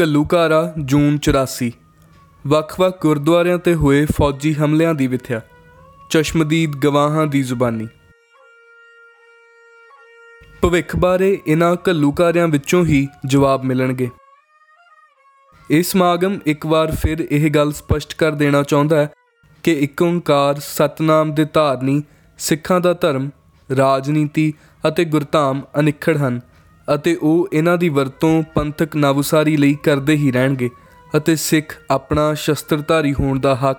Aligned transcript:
ਘੱਲੂਘਾਰਾ 0.00 0.74
ਜੂਨ 0.78 1.18
84 1.18 1.72
ਵੱਖ-ਵੱਖ 2.46 3.02
ਗੁਰਦੁਆਰਿਆਂ 3.02 3.58
ਤੇ 3.58 3.74
ਹੋਏ 3.74 4.06
ਫੌਜੀ 4.06 4.54
ਹਮਲਿਆਂ 4.54 4.94
ਦੀ 4.94 5.06
ਵਿਥਿਆ। 5.06 5.40
ਚਸ਼ਮਦੀਦ 6.10 6.76
ਗਵਾਹਾਂ 6.76 7.26
ਦੀ 7.26 7.42
ਜ਼ੁਬਾਨੀ। 7.42 7.88
ਭਵਿੱਖ 10.62 10.96
ਬਾਰੇ 10.96 11.40
ਇਹਨਾਂ 11.46 11.76
ਘੱਲੂਘਾਰਿਆਂ 11.88 12.48
ਵਿੱਚੋਂ 12.48 12.84
ਹੀ 12.84 13.08
ਜਵਾਬ 13.26 13.64
ਮਿਲਣਗੇ। 13.64 14.10
ਇਹ 15.70 15.82
ਸਮਾਗਮ 15.82 16.38
ਇੱਕ 16.46 16.66
ਵਾਰ 16.66 16.96
ਫਿਰ 16.96 17.28
ਇਹ 17.30 17.50
ਗੱਲ 17.50 17.72
ਸਪਸ਼ਟ 17.72 18.14
ਕਰ 18.14 18.32
ਦੇਣਾ 18.32 18.62
ਚਾਹੁੰਦਾ 18.62 18.96
ਹੈ 18.96 19.10
ਕਿ 19.62 19.72
ਇੱਕ 19.72 20.02
ਓੰਕਾਰ 20.02 20.60
ਸਤਨਾਮ 20.60 21.34
ਦੇ 21.34 21.44
ਧਾਰਨੀ, 21.44 22.02
ਸਿੱਖਾਂ 22.38 22.80
ਦਾ 22.80 22.92
ਧਰਮ, 22.92 23.30
ਰਾਜਨੀਤੀ 23.76 24.54
ਅਤੇ 24.88 25.04
ਗੁਰਧਾਮ 25.04 25.62
ਅਨਿਖੜ 25.78 26.16
ਹਨ। 26.16 26.40
ਅਤੇ 26.94 27.14
ਉਹ 27.14 27.48
ਇਹਨਾਂ 27.52 27.78
ਦੀ 27.78 27.88
ਵਰਤੋਂ 27.88 28.42
ਪੰਥਕ 28.42 28.96
ਨਵਸਾਰੀ 28.96 29.56
ਲਈ 29.56 29.74
ਕਰਦੇ 29.74 30.14
ਹੀ 30.14 30.32
ਰਹਿਣਗੇ 30.32 30.70
ਅਤੇ 31.16 31.36
ਸਿੱਖ 31.36 31.80
ਆਪਣਾ 31.90 32.34
ਸ਼ਸਤਰਧਾਰੀ 32.34 33.14
ਹੋਣ 33.14 33.40
ਦਾ 33.40 33.54
ਹੱਕ 33.54 33.78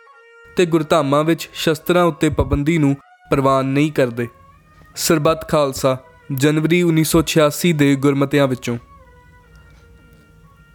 ਤੇ 0.55 0.66
ਗੁਰਧਾਮਾਂ 0.66 1.23
ਵਿੱਚ 1.23 1.49
ਸ਼ਸਤਰਾਂ 1.54 2.05
ਉੱਤੇ 2.05 2.30
ਪਾਬੰਦੀ 2.30 2.77
ਨੂੰ 2.77 2.96
ਪ੍ਰਵਾਨ 3.32 3.66
ਨਹੀਂ 3.66 3.91
ਕਰਦੇ। 3.91 4.27
ਸਰਬੱਤ 4.96 5.49
ਖਾਲਸਾ, 5.49 5.98
ਜਨਵਰੀ 6.34 6.84
1986 6.84 7.73
ਦੇ 7.73 7.96
ਗੁਰਮਤਿਆਂ 7.96 8.48
ਵਿੱਚੋਂ। 8.48 8.77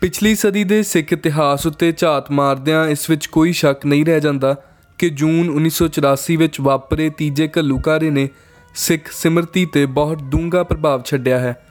ਪਿਛਲੀ 0.00 0.34
ਸਦੀ 0.34 0.64
ਦੇ 0.64 0.82
ਸਿੱਖ 0.82 1.12
ਇਤਿਹਾਸ 1.12 1.66
ਉੱਤੇ 1.66 1.92
ਝਾਤ 1.92 2.30
ਮਾਰਦਿਆਂ 2.30 2.86
ਇਸ 2.86 3.10
ਵਿੱਚ 3.10 3.26
ਕੋਈ 3.26 3.52
ਸ਼ੱਕ 3.52 3.86
ਨਹੀਂ 3.86 4.06
ਰਹਿ 4.06 4.20
ਜਾਂਦਾ 4.20 4.56
ਕਿ 4.98 5.08
ਜੂਨ 5.08 5.50
1984 5.50 6.36
ਵਿੱਚ 6.36 6.60
ਵਾਪਰੇ 6.60 7.10
ਤੀਜੇ 7.10 7.48
ਘੱਲੂਘਾਰੇ 7.48 8.10
ਨੇ 8.10 8.28
ਸਿੱਖ 8.74 9.08
ਸਿਮਰਤੀ 9.12 9.66
ਤੇ 9.66 9.86
ਬਹੁਤ 9.86 10.22
ਡੂੰਘਾ 10.22 10.62
ਪ੍ਰਭਾਵ 10.62 11.02
ਛੱਡਿਆ 11.02 11.38
ਹੈ। 11.38 11.66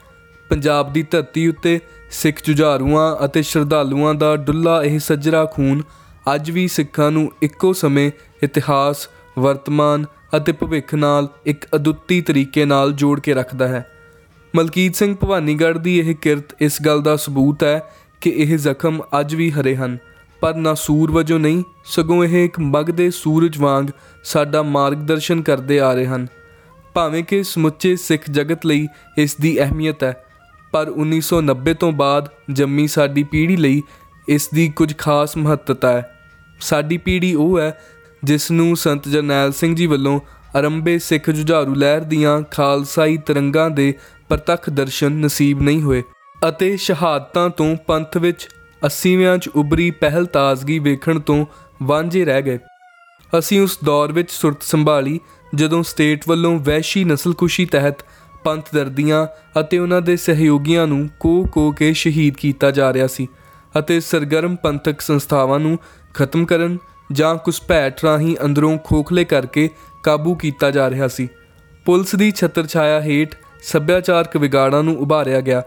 ਪੰਜਾਬ 0.50 0.92
ਦੀ 0.92 1.02
ਧਰਤੀ 1.02 1.46
ਉੱਤੇ 1.48 1.78
ਸਿੱਖ 2.10 2.42
ਜੁਝਾਰੂਆਂ 2.44 3.24
ਅਤੇ 3.24 3.42
ਸ਼ਰਧਾਲੂਆਂ 3.42 4.14
ਦਾ 4.14 4.34
ਡੁੱਲਾ 4.36 4.82
ਇਹ 4.84 4.98
ਸੱਜਰਾ 4.98 5.44
ਖੂਨ। 5.44 5.82
ਅੱਜ 6.34 6.50
ਵੀ 6.50 6.66
ਸਿੱਖਾਂ 6.68 7.10
ਨੂੰ 7.10 7.30
ਇੱਕੋ 7.42 7.72
ਸਮੇਂ 7.72 8.10
ਇਤਿਹਾਸ, 8.42 9.08
ਵਰਤਮਾਨ 9.38 10.04
ਅਤੇ 10.36 10.52
ਭਵਿੱਖ 10.52 10.94
ਨਾਲ 10.94 11.28
ਇੱਕ 11.46 11.66
ਅਦੁੱਤੀ 11.76 12.20
ਤਰੀਕੇ 12.20 12.64
ਨਾਲ 12.64 12.92
ਜੋੜ 12.92 13.18
ਕੇ 13.20 13.34
ਰੱਖਦਾ 13.34 13.68
ਹੈ। 13.68 13.84
ਮਲਕੀਤ 14.54 14.96
ਸਿੰਘ 14.96 15.14
ਭਵਾਨੀਗੜ੍ਹ 15.16 15.78
ਦੀ 15.78 15.98
ਇਹ 15.98 16.14
ਕਿਰਤ 16.14 16.54
ਇਸ 16.60 16.80
ਗੱਲ 16.82 17.02
ਦਾ 17.02 17.16
ਸਬੂਤ 17.16 17.62
ਹੈ 17.64 17.80
ਕਿ 18.20 18.30
ਇਹ 18.36 18.56
ਜ਼ਖਮ 18.58 19.00
ਅੱਜ 19.20 19.34
ਵੀ 19.34 19.50
ਹਰੇ 19.50 19.74
ਹਨ, 19.76 19.96
ਪਰ 20.42 20.54
ਨਾਸੂਰ 20.54 21.10
ਵਜੋਂ 21.10 21.38
ਨਹੀਂ, 21.38 21.62
ਸਗੋਂ 21.84 22.24
ਇਹ 22.24 22.44
ਇੱਕ 22.44 22.58
ਮਗਦੇ 22.60 23.10
ਸੂਰਜ 23.10 23.58
ਵਾਂਗ 23.58 23.86
ਸਾਡਾ 24.24 24.62
ਮਾਰਗਦਰਸ਼ਨ 24.62 25.42
ਕਰਦੇ 25.42 25.80
ਆ 25.80 25.92
ਰਹੇ 25.94 26.06
ਹਨ। 26.06 26.26
ਭਾਵੇਂ 26.94 27.22
ਕਿ 27.24 27.42
ਸਮੁੱਚੇ 27.42 27.94
ਸਿੱਖ 27.96 28.30
ਜਗਤ 28.30 28.66
ਲਈ 28.66 28.86
ਇਸ 29.18 29.36
ਦੀ 29.36 29.58
ਅਹਿਮੀਅਤ 29.60 30.04
ਹੈ 30.04 30.12
ਪਰ 30.72 30.86
1990 30.88 31.74
ਤੋਂ 31.80 31.92
ਬਾਅਦ 31.92 32.28
ਜੰਮੀ 32.52 32.86
ਸਾਡੀ 32.86 33.22
ਪੀੜ੍ਹੀ 33.22 33.56
ਲਈ 33.56 33.82
ਇਸ 34.28 34.48
ਦੀ 34.54 34.68
ਕੁਝ 34.68 34.96
ਖਾਸ 34.98 35.36
ਮਹੱਤਤਾ 35.36 35.92
ਹੈ। 35.92 36.18
ਸਾਡੀ 36.60 36.96
ਪੀੜ੍ਹੀ 36.96 37.34
ਉਹ 37.34 37.58
ਹੈ 37.58 37.80
ਜਿਸ 38.24 38.50
ਨੂੰ 38.50 38.76
ਸੰਤ 38.76 39.08
ਜਰਨੈਲ 39.08 39.52
ਸਿੰਘ 39.52 39.76
ਜੀ 39.76 39.86
ਵੱਲੋਂ 39.86 40.20
ਅਰੰਭੇ 40.60 40.98
ਸਿੱਖ 40.98 41.30
ਜੁਝਾਰੂ 41.30 41.74
ਲਹਿਰ 41.74 42.00
ਦੀਆਂ 42.00 42.42
ਖਾਲਸਾਈ 42.50 43.16
ਤਰੰਗਾਂ 43.16 43.70
ਦੇ 43.70 43.94
ਪ੍ਰਤੱਖ 44.28 44.70
ਦਰਸ਼ਨ 44.70 45.12
ਨਸੀਬ 45.12 45.62
ਨਹੀਂ 45.62 45.82
ਹੋਏ 45.82 46.02
ਅਤੇ 46.48 46.76
ਸ਼ਹਾਦਤਾਂ 46.76 47.50
ਤੋਂ 47.50 47.76
ਪੰਥ 47.76 48.16
ਵਿੱਚ 48.16 48.48
80ਵਿਆਂ 48.86 49.38
'ਚ 49.38 49.48
ਉਬਰੀ 49.48 49.90
ਪਹਿਲ 49.90 50.26
ਤਾਜ਼ਗੀ 50.26 50.78
ਵੇਖਣ 50.78 51.20
ਤੋਂ 51.20 51.46
ਵਾਂਝੇ 51.82 52.24
ਰਹਿ 52.24 52.42
ਗਏ। 52.42 52.58
ਅਸੀਂ 53.38 53.60
ਉਸ 53.60 53.78
ਦੌਰ 53.84 54.12
ਵਿੱਚ 54.12 54.30
ਸੁਰਤ 54.30 54.62
ਸੰਭਾਲੀ 54.62 55.20
ਜਦੋਂ 55.54 55.82
ਸਟੇਟ 55.82 56.28
ਵੱਲੋਂ 56.28 56.58
ਵੈਸ਼ੀ 56.58 57.04
ਨਸਲਕੁਸ਼ੀ 57.04 57.64
ਤਹਿਤ 57.64 57.94
ਪੰਥ 58.44 58.64
ਦਰਦੀਆਂ 58.74 59.26
ਅਤੇ 59.60 59.78
ਉਹਨਾਂ 59.78 60.00
ਦੇ 60.02 60.16
ਸਹਿਯੋਗੀਆਂ 60.16 60.86
ਨੂੰ 60.86 61.08
ਕੋ-ਕੋ 61.20 61.70
ਕੇ 61.72 61.92
ਸ਼ਹੀਦ 61.92 62.34
ਕੀਤਾ 62.34 62.70
ਜਾ 62.70 62.92
ਰਿਹਾ 62.92 63.06
ਸੀ 63.06 63.28
ਅਤੇ 63.78 64.00
ਸਰਗਰਮ 64.00 64.56
ਪੰਥਕ 64.56 65.00
ਸੰਸਥਾਵਾਂ 65.00 65.60
ਨੂੰ 65.60 65.78
ਖਤਮ 66.14 66.44
ਕਰਨ 66.44 66.78
ਜਾਂ 67.12 67.34
ਘੁਸਪੈਠ 67.34 68.04
ਰਾਹੀਂ 68.04 68.36
ਅੰਦਰੋਂ 68.44 68.78
ਖੋਖਲੇ 68.78 69.24
ਕਰਕੇ 69.24 69.68
ਕਾਬੂ 70.02 70.34
ਕੀਤਾ 70.34 70.70
ਜਾ 70.70 70.90
ਰਿਹਾ 70.90 71.08
ਸੀ। 71.08 71.28
ਪੁਲਿਸ 71.84 72.14
ਦੀ 72.14 72.30
ਛਤਰਛਾਇਆ 72.30 73.00
ਹੇਠ 73.00 73.34
ਸੱਭਿਆਚਾਰਕ 73.62 74.36
ਵਿਗਾੜਾਂ 74.36 74.82
ਨੂੰ 74.82 74.96
ਉਭਾਰਿਆ 74.98 75.40
ਗਿਆ 75.40 75.62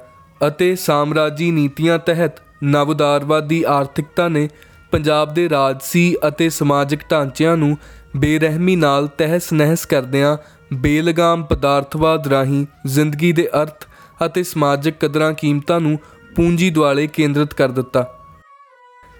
ਅਤੇ 0.48 0.76
ਸਾਮਰਾਜੀ 0.76 1.52
ਨੀਤੀਆਂ 1.52 2.00
ਤਹਿਤ 2.00 2.32
ਨਵਉਦਾਰਵਾਦੀ 2.64 3.64
ਆਰਥਿਕਤਾ 3.68 4.28
ਨੇ 4.28 4.50
ਪੰਜਾਬ 4.92 5.34
ਦੇ 5.34 5.50
ਰਾਜਸੀ 5.50 6.16
ਅਤੇ 6.28 6.50
ਸਮਾਜਿਕ 6.50 7.00
ਢਾਂਚਿਆਂ 7.12 7.58
ਨੂੰ 7.58 7.78
ਬੇਰਹਿਮੀ 8.16 8.76
ਨਾਲ 8.76 9.08
ਤਹਿਸ 9.08 9.54
ਨਹਿਸ 9.54 9.86
ਕਰਦਿਆਂ 9.86 10.38
ਬੇਲਗਾਮ 10.74 11.44
ਪਦਾਰਥਵਾਦ 11.44 12.28
ਰਾਹੀਂ 12.28 12.66
ਜ਼ਿੰਦਗੀ 12.86 13.32
ਦੇ 13.32 13.48
ਅਰਥ 13.62 13.88
ਅਤੇ 14.26 14.44
ਸਮਾਜਿਕ 14.44 14.96
ਕਦਰਾਂ 15.00 15.34
ਕੀਮਤਾਂ 15.34 15.80
ਨੂੰ 15.80 16.00
ਪੂੰਜੀ 16.36 16.70
ਦੁਆਲੇ 16.70 17.08
ਕੇਂਦਰਿਤ 17.08 17.54
ਕਰ 17.54 17.70
ਦਿੱਤਾ। 17.70 18.04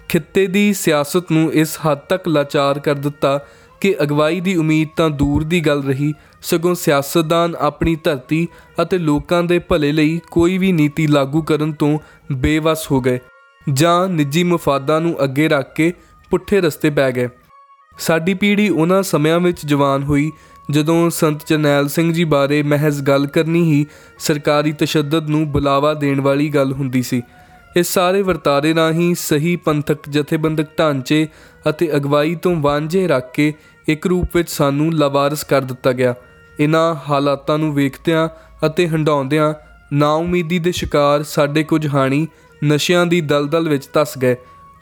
ਖਿੱਤੇ 0.08 0.46
ਦੀ 0.46 0.72
ਸਿਆਸਤ 0.72 1.32
ਨੂੰ 1.32 1.52
ਇਸ 1.52 1.78
ਹੱਦ 1.86 1.98
ਤੱਕ 1.98 2.28
ਲਾਚਾਰ 2.28 2.78
ਕਰ 2.78 2.94
ਦਿੱਤਾ 2.94 3.38
ਕਿ 3.80 3.94
ਅਗਵਾਈ 4.02 4.40
ਦੀ 4.40 4.56
ਉਮੀਦ 4.56 4.88
ਤਾਂ 4.96 5.10
ਦੂਰ 5.10 5.44
ਦੀ 5.44 5.60
ਗੱਲ 5.60 5.82
ਰਹੀ, 5.82 6.14
ਸਗੋਂ 6.42 6.74
ਸਿਆਸਤਦਾਨ 6.74 7.56
ਆਪਣੀ 7.60 7.96
ਧਰਤੀ 7.96 8.48
ਅਤੇ 8.82 8.98
ਲੋਕਾਂ 8.98 9.42
ਦੇ 9.42 9.58
ਭਲੇ 9.58 9.92
ਲਈ 9.92 10.20
ਕੋਈ 10.30 10.58
ਵੀ 10.58 10.72
ਨੀਤੀ 10.72 11.06
ਲਾਗੂ 11.06 11.42
ਕਰਨ 11.42 11.72
ਤੋਂ 11.72 11.98
ਬੇਵਸ 12.32 12.90
ਹੋ 12.90 13.00
ਗਏ 13.00 13.18
ਜਾਂ 13.72 14.08
ਨਿੱਜੀ 14.08 14.44
ਮਫਾਦਾਂ 14.44 15.00
ਨੂੰ 15.00 15.24
ਅੱਗੇ 15.24 15.48
ਰੱਖ 15.48 15.74
ਕੇ 15.74 15.92
ਪੁੱਠੇ 16.30 16.60
ਰਸਤੇ 16.60 16.90
ਪੈ 16.90 17.10
ਗਏ। 17.12 17.28
ਸਾਡੀ 17.98 18.34
ਪੀੜ੍ਹੀ 18.34 18.68
ਉਹਨਾਂ 18.68 19.02
ਸਮਿਆਂ 19.02 19.40
ਵਿੱਚ 19.40 19.66
ਜਵਾਨ 19.66 20.02
ਹੋਈ 20.02 20.32
ਜਦੋਂ 20.70 21.10
ਸੰਤ 21.10 21.40
ਜਰਨੈਲ 21.46 21.88
ਸਿੰਘ 21.88 22.12
ਜੀ 22.12 22.24
ਬਾਰੇ 22.24 22.62
ਮਹਿਜ਼ 22.62 23.02
ਗੱਲ 23.02 23.26
ਕਰਨੀ 23.26 23.72
ਹੀ 23.72 23.86
ਸਰਕਾਰੀ 24.18 24.72
ਤਸ਼ੱਦਦ 24.72 25.30
ਨੂੰ 25.30 25.52
ਬੁਲਾਵਾ 25.52 25.94
ਦੇਣ 25.94 26.20
ਵਾਲੀ 26.20 26.48
ਗੱਲ 26.48 26.72
ਹੁੰਦੀ 26.72 27.02
ਸੀ। 27.02 27.22
ਇਸ 27.76 27.88
ਸਾਰੇ 27.88 28.22
ਵਰਤਾਰੇ 28.22 28.74
ਰਾਹੀਂ 28.74 29.14
ਸਹੀ 29.14 29.56
ਪੰਥਕ 29.56 30.08
ਜਥੇਬੰਦਕ 30.08 30.66
ਢਾਂਚੇ 30.78 31.28
ਅਤੇ 31.68 31.96
ਅਗਵਾਈ 31.96 32.34
ਤੋਂ 32.34 32.56
ਵਾਂਝੇ 32.56 33.08
ਰੱਖ 33.08 33.32
ਕੇ 33.32 33.54
ਇੱਕ 33.88 34.06
ਰੂਪ 34.06 34.36
ਵਿੱਚ 34.36 34.50
ਸਾਨੂੰ 34.50 34.94
ਲਵਾਰਸ 34.94 35.44
ਕਰ 35.44 35.60
ਦਿੱਤਾ 35.60 35.92
ਗਿਆ। 35.92 36.14
ਇਨ੍ਹਾਂ 36.60 36.96
ਹਾਲਾਤਾਂ 37.10 37.58
ਨੂੰ 37.58 37.74
ਵੇਖਦਿਆਂ 37.74 38.28
ਅਤੇ 38.66 38.88
ਹੰਡਾਉਂਦਿਆਂ 38.88 39.54
ਨਾਉਮੀਦੀ 39.92 40.58
ਦੇ 40.58 40.72
ਸ਼ਿਕਾਰ 40.72 41.22
ਸਾਡੇ 41.22 41.64
ਕੁਝ 41.64 41.86
ਹਾਣੀ 41.86 42.26
ਨਸ਼ਿਆਂ 42.64 43.06
ਦੀ 43.06 43.20
ਦਲਦਲ 43.20 43.68
ਵਿੱਚ 43.68 43.86
ਤਸ 43.86 44.18
ਗਏ। 44.18 44.36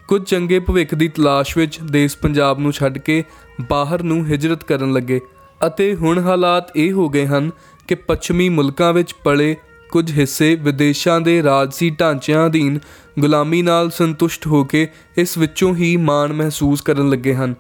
ਕੁਝ 0.09 0.23
ਚੰਗੇ 0.23 0.59
ਭਵਿੱਖ 0.59 0.95
ਦੀ 0.95 1.09
ਤਲਾਸ਼ 1.09 1.59
ਵਿੱਚ 1.59 1.81
ਦੇਸ਼ 1.81 2.17
ਪੰਜਾਬ 2.19 2.59
ਨੂੰ 2.59 2.73
ਛੱਡ 2.73 2.99
ਕੇ 2.99 3.25
ਬਾਹਰ 3.71 4.03
ਨੂੰ 4.03 4.27
ਹਿਜਰਤ 4.27 4.65
ਕਰਨ 4.65 4.93
ਲੱਗੇ 4.93 5.21
ਅਤੇ 5.67 5.95
ਹੁਣ 5.95 6.19
ਹਾਲਾਤ 6.19 6.77
ਇਹ 6.77 6.93
ਹੋ 6.93 7.09
ਗਏ 7.09 7.27
ਹਨ 7.27 7.51
ਕਿ 7.89 7.95
ਪੱਛਮੀ 7.95 8.49
ਮੁਲਕਾਂ 8.49 8.93
ਵਿੱਚ 8.93 9.15
ਪਲੇ 9.25 9.57
ਕੁਝ 9.91 10.13
ਹਿੱਸੇ 10.13 10.55
ਵਿਦੇਸ਼ਾਂ 10.55 11.21
ਦੇ 11.21 11.43
ਰਾਜਸੀ 11.43 11.91
ਢਾਂਚਿਆਂ 11.91 12.47
ਅਧੀਨ 12.47 12.79
ਗੁਲਾਮੀ 13.21 13.63
ਨਾਲ 13.63 13.91
ਸੰਤੁਸ਼ਟ 13.91 14.47
ਹੋ 14.47 14.65
ਕੇ 14.65 14.89
ਇਸ 15.19 15.39
ਵਿੱਚੋਂ 15.39 15.77
ਹੀ 15.77 15.97
ਮਾਣ 15.97 16.33
ਮਹਿਸੂਸ 16.33 16.81
ਕਰਨ 16.81 17.11
ਲੱਗੇ 17.11 17.35
ਹਨ। 17.35 17.55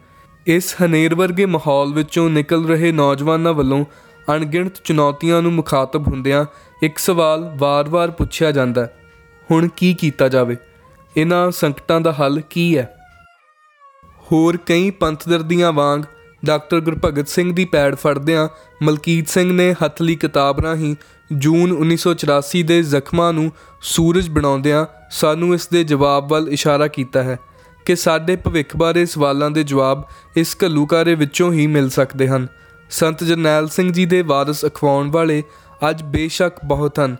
ਇਸ 0.47 0.77
ਹਨੇਰ 0.85 1.15
ਵਰਗੇ 1.15 1.47
ਮਾਹੌਲ 1.47 1.93
ਵਿੱਚੋਂ 1.93 2.31
ਨਿਕਲ 2.31 2.65
ਰਹੇ 2.65 2.93
ਨੌਜਵਾਨਾਂ 2.93 3.55
ਵੱਲੋਂ 3.55 3.85
ਅਣਗਿਣਤ 4.35 4.73
ਚੁਣੌਤੀਆਂ 4.85 5.43
ਨੂੰ 5.43 5.53
ਮੁਖਾਤਬ 5.53 6.09
ਹੁੰਦਿਆਂ 6.09 6.45
ਇੱਕ 6.83 6.99
ਸਵਾਲ 6.99 7.53
ਵਾਰ-ਵਾਰ 7.59 8.11
ਪੁੱਛਿਆ 8.11 8.53
ਜਾਂਦਾ 8.53 8.89
ਹੁਣ 9.51 9.69
ਕੀ 9.77 9.95
ਕੀਤਾ 9.95 10.29
ਜਾਵੇ? 10.29 10.57
ਇਹਨਾਂ 11.17 11.51
ਸੰਕਟਾਂ 11.51 12.01
ਦਾ 12.01 12.13
ਹੱਲ 12.13 12.41
ਕੀ 12.41 12.79
ਹੈ? 12.79 12.95
ਹੋਰ 14.33 14.57
ਕਈ 14.57 14.91
ਪੰਥਦਰਦੀਆਂ 14.91 15.73
ਵਾਂਗ, 15.73 16.01
ਡਾਕਟਰ 16.45 16.81
ਗੁਰਭਗਤ 16.81 17.29
ਸਿੰਘ 17.29 17.55
ਦੀ 17.55 17.65
ਪੈੜ 17.65 17.95
ਫੜਦਿਆਂ 17.95 18.49
ਮਲਕੀਤ 18.83 19.29
ਸਿੰਘ 19.29 19.53
ਨੇ 19.53 19.73
ਹੱਥਲੀ 19.73 20.17
ਕਿਤਾਬ 20.17 20.61
ਰਾਹੀਂ 20.61 20.97
ਜੂਨ 21.33 21.73
1984 21.73 22.63
ਦੇ 22.63 22.83
ਜ਼ਖਮਾਂ 22.83 23.33
ਨੂੰ 23.33 23.53
ਸੂਰਜ 23.81 24.29
ਬਣਾਉਂਦਿਆਂ 24.29 24.87
ਸਾਨੂੰ 25.11 25.55
ਇਸ 25.55 25.69
ਦੇ 25.69 25.85
ਜਵਾਬ 25.85 26.29
ਵੱਲ 26.29 26.49
ਇਸ਼ਾਰਾ 26.49 26.87
ਕੀਤਾ 26.87 27.23
ਹੈ 27.23 27.39
ਕਿ 27.87 27.97
ਸਾਡੇ 27.97 28.37
ਭਵਿੱਖ 28.37 28.77
ਬਾਰੇ 28.77 29.07
ਸਵਾਲਾਂ 29.07 29.51
ਦੇ 29.51 29.63
ਜਵਾਬ 29.63 30.09
ਇਸ 30.37 30.57
ਘੱਲੂਕਾਰੇ 30.65 31.15
ਵਿੱਚੋਂ 31.15 31.53
ਹੀ 31.53 31.67
ਮਿਲ 31.67 31.91
ਸਕਦੇ 31.91 32.29
ਹਨ। 32.29 32.47
ਸੰਤ 32.91 33.25
ਜਰਨੈਲ 33.25 33.69
ਸਿੰਘ 33.69 33.93
ਜੀ 33.93 34.07
ਦੇ 34.07 34.23
ਵਾਰਿਸ 34.23 34.65
ਅਖਵਾਉਣ 34.65 35.11
ਵਾਲੇ 35.11 35.43
ਅੱਜ 35.91 36.03
ਬੇਸ਼ੱਕ 36.03 36.57
ਬਹੁਤ 36.65 37.01
ਹਨ। 37.01 37.17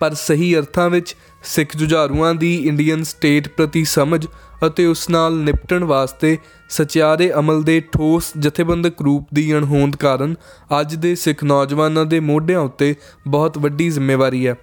ਪਰ 0.00 0.14
ਸਹੀ 0.14 0.54
ਅਰਥਾਂ 0.56 0.90
ਵਿੱਚ, 0.90 1.16
ਸਿੱਖ 1.42 1.76
ਜੁਝਾਰੂਆਂ 1.76 2.34
ਦੀ 2.34 2.54
ਇੰਡੀਅਨ 2.68 3.02
ਸਟੇਟ 3.02 3.48
ਪ੍ਰਤੀ 3.48 3.84
ਸਮਝ 3.84 4.26
ਅਤੇ 4.66 4.86
ਉਸ 4.86 5.10
ਨਾਲ 5.10 5.36
ਨਿਪਟਣ 5.36 5.84
ਵਾਸਤੇ 5.84 6.38
ਸਚਿਆਰੇ 6.68 7.32
ਅਮਲ 7.32 7.62
ਦੇ 7.62 7.80
ਠੋਸ 7.80 8.32
ਜਥੇਬੰਦਕ 8.38 9.02
ਰੂਪ 9.02 9.28
ਦੀ 9.34 9.52
ਅਣਹੋਂਦ 9.54 9.96
ਕਾਰਨ 9.96 10.34
ਅੱਜ 10.80 10.94
ਦੇ 10.94 11.14
ਸਿੱਖ 11.14 11.44
ਨੌਜਵਾਨਾਂ 11.44 12.04
ਦੇ 12.04 12.20
ਮੋਢਿਆਂ 12.20 12.60
ਉੱਤੇ 12.60 12.94
ਬਹੁਤ 13.26 13.58
ਵੱਡੀ 13.58 13.90
ਜ਼ਿੰਮੇਵਾਰੀ 13.90 14.46
ਹੈ। 14.46 14.54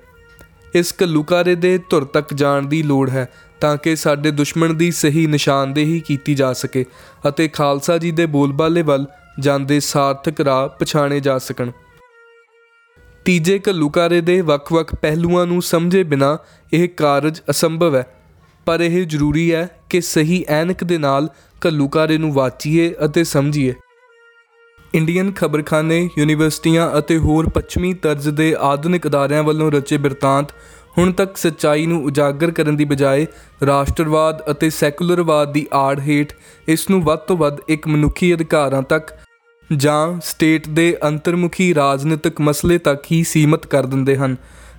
ਇਸ 0.75 0.91
ਕਲੂਕਾਰੇ 0.91 1.55
ਦੇ 1.55 1.79
ਧੁਰ 1.89 2.05
ਤੱਕ 2.05 2.33
ਜਾਣ 2.33 2.65
ਦੀ 2.65 2.83
ਲੋੜ 2.83 3.09
ਹੈ 3.09 3.29
ਤਾਂ 3.61 3.77
ਕਿ 3.77 3.95
ਸਾਡੇ 3.95 4.31
ਦੁਸ਼ਮਣ 4.31 4.73
ਦੀ 4.73 4.91
ਸਹੀ 4.91 5.27
ਨਿਸ਼ਾਨਦੇਹੀ 5.27 5.99
ਕੀਤੀ 5.99 6.35
ਜਾ 6.35 6.53
ਸਕੇ 6.53 6.85
ਅਤੇ 7.27 7.47
ਖਾਲਸਾ 7.47 7.97
ਜੀ 7.97 8.11
ਦੇ 8.11 8.25
ਬੋਲਬਾਲੇ 8.25 8.81
ਵੱਲ 8.81 9.05
ਜਾਂਦੇ 9.39 9.79
ਸਾਰਥਕ 9.79 10.41
ਰਾਹ 10.41 10.67
ਪਛਾਣੇ 10.67 11.19
ਜਾ 11.19 11.37
ਸਕਣ। 11.37 11.71
ਤੀਜੇ 13.25 13.59
ਘੱਲੂਕਾਰੇ 13.69 14.19
ਦੇ 14.21 14.39
ਵੱਖ-ਵੱਖ 14.41 14.93
ਪਹਿਲੂਆਂ 14.95 15.45
ਨੂੰ 15.45 15.61
ਸਮਝੇ 15.61 16.03
ਬਿਨਾ 16.03 16.37
ਇਹ 16.73 16.87
ਕਾਰਜ 16.97 17.39
ਅਸੰਭਵ 17.49 17.95
ਹੈ। 17.95 18.03
ਪਰ 18.67 18.81
ਇਹ 18.81 19.05
ਜ਼ਰੂਰੀ 19.05 19.51
ਹੈ 19.53 19.67
ਕਿ 19.89 20.01
ਸਹੀ 20.01 20.43
ਐਨਕ 20.49 20.83
ਦੇ 20.83 20.97
ਨਾਲ 20.97 21.29
ਘੱਲੂਕਾਰੇ 21.61 22.17
ਨੂੰ 22.17 22.31
ਵਾਚੀਏ 22.33 22.93
ਅਤੇ 23.05 23.23
ਸਮਝੀਏ। 23.23 23.73
ਇੰਡੀਅਨ 24.93 25.31
ਖਬਰਖਾਨੇ, 25.31 26.09
ਯੂਨੀਵਰਸਿਟੀਆਂ 26.17 26.89
ਅਤੇ 26.99 27.17
ਹੋਰ 27.17 27.49
ਪੱਛਮੀ 27.49 27.93
ਤਰਜ਼ 27.93 28.29
ਦੇ 28.29 28.55
ਆਧੁਨਿਕ 28.61 29.07
ਅਦਾਰਿਆਂ 29.07 29.43
ਵੱਲੋਂ 29.43 29.71
ਰਚੇ 29.71 29.97
ਬਿਰਤਾਂਤ 29.97 30.51
ਹੁਣ 30.97 31.11
ਤੱਕ 31.11 31.37
ਸੱਚਾਈ 31.37 31.85
ਨੂੰ 31.85 32.03
ਉਜਾਗਰ 32.05 32.51
ਕਰਨ 32.51 32.75
ਦੀ 32.75 32.85
ਬਜਾਏ 32.85 33.25
ਰਾਸ਼ਟਰਵਾਦ 33.67 34.41
ਅਤੇ 34.51 34.69
ਸੈਕੂਲਰਵਾਦ 34.69 35.51
ਦੀ 35.53 35.65
ਆੜ 35.73 35.99
ਹੇਠ 35.99 36.33
ਇਸ 36.67 36.89
ਨੂੰ 36.89 37.01
ਵੱਧ 37.03 37.19
ਤੋਂ 37.19 37.37
ਵੱਧ 37.37 37.59
ਇੱਕ 37.69 37.87
ਮਨੁੱਖੀ 37.87 38.33
ਅਧਿਕਾਰਾਂ 38.33 38.81
ਤੱਕ 38.81 39.11
ਜਾਂ 39.73 40.19
ਸਟੇਟ 40.21 40.67
ਦੇ 40.69 40.97
ਅੰਤਰਮੁਖੀ 41.03 41.73
ਰਾਜਨੀਤਿਕ 41.75 42.41
ਮਸਲੇ 42.41 42.77
ਤੱਕ 42.77 43.03
ਹੀ 43.11 43.23
ਸੀਮਤ 43.23 43.65
ਕਰ 43.65 43.85
ਦਿੰਦੇ 43.85 44.15
ਹਨ, 44.17 44.35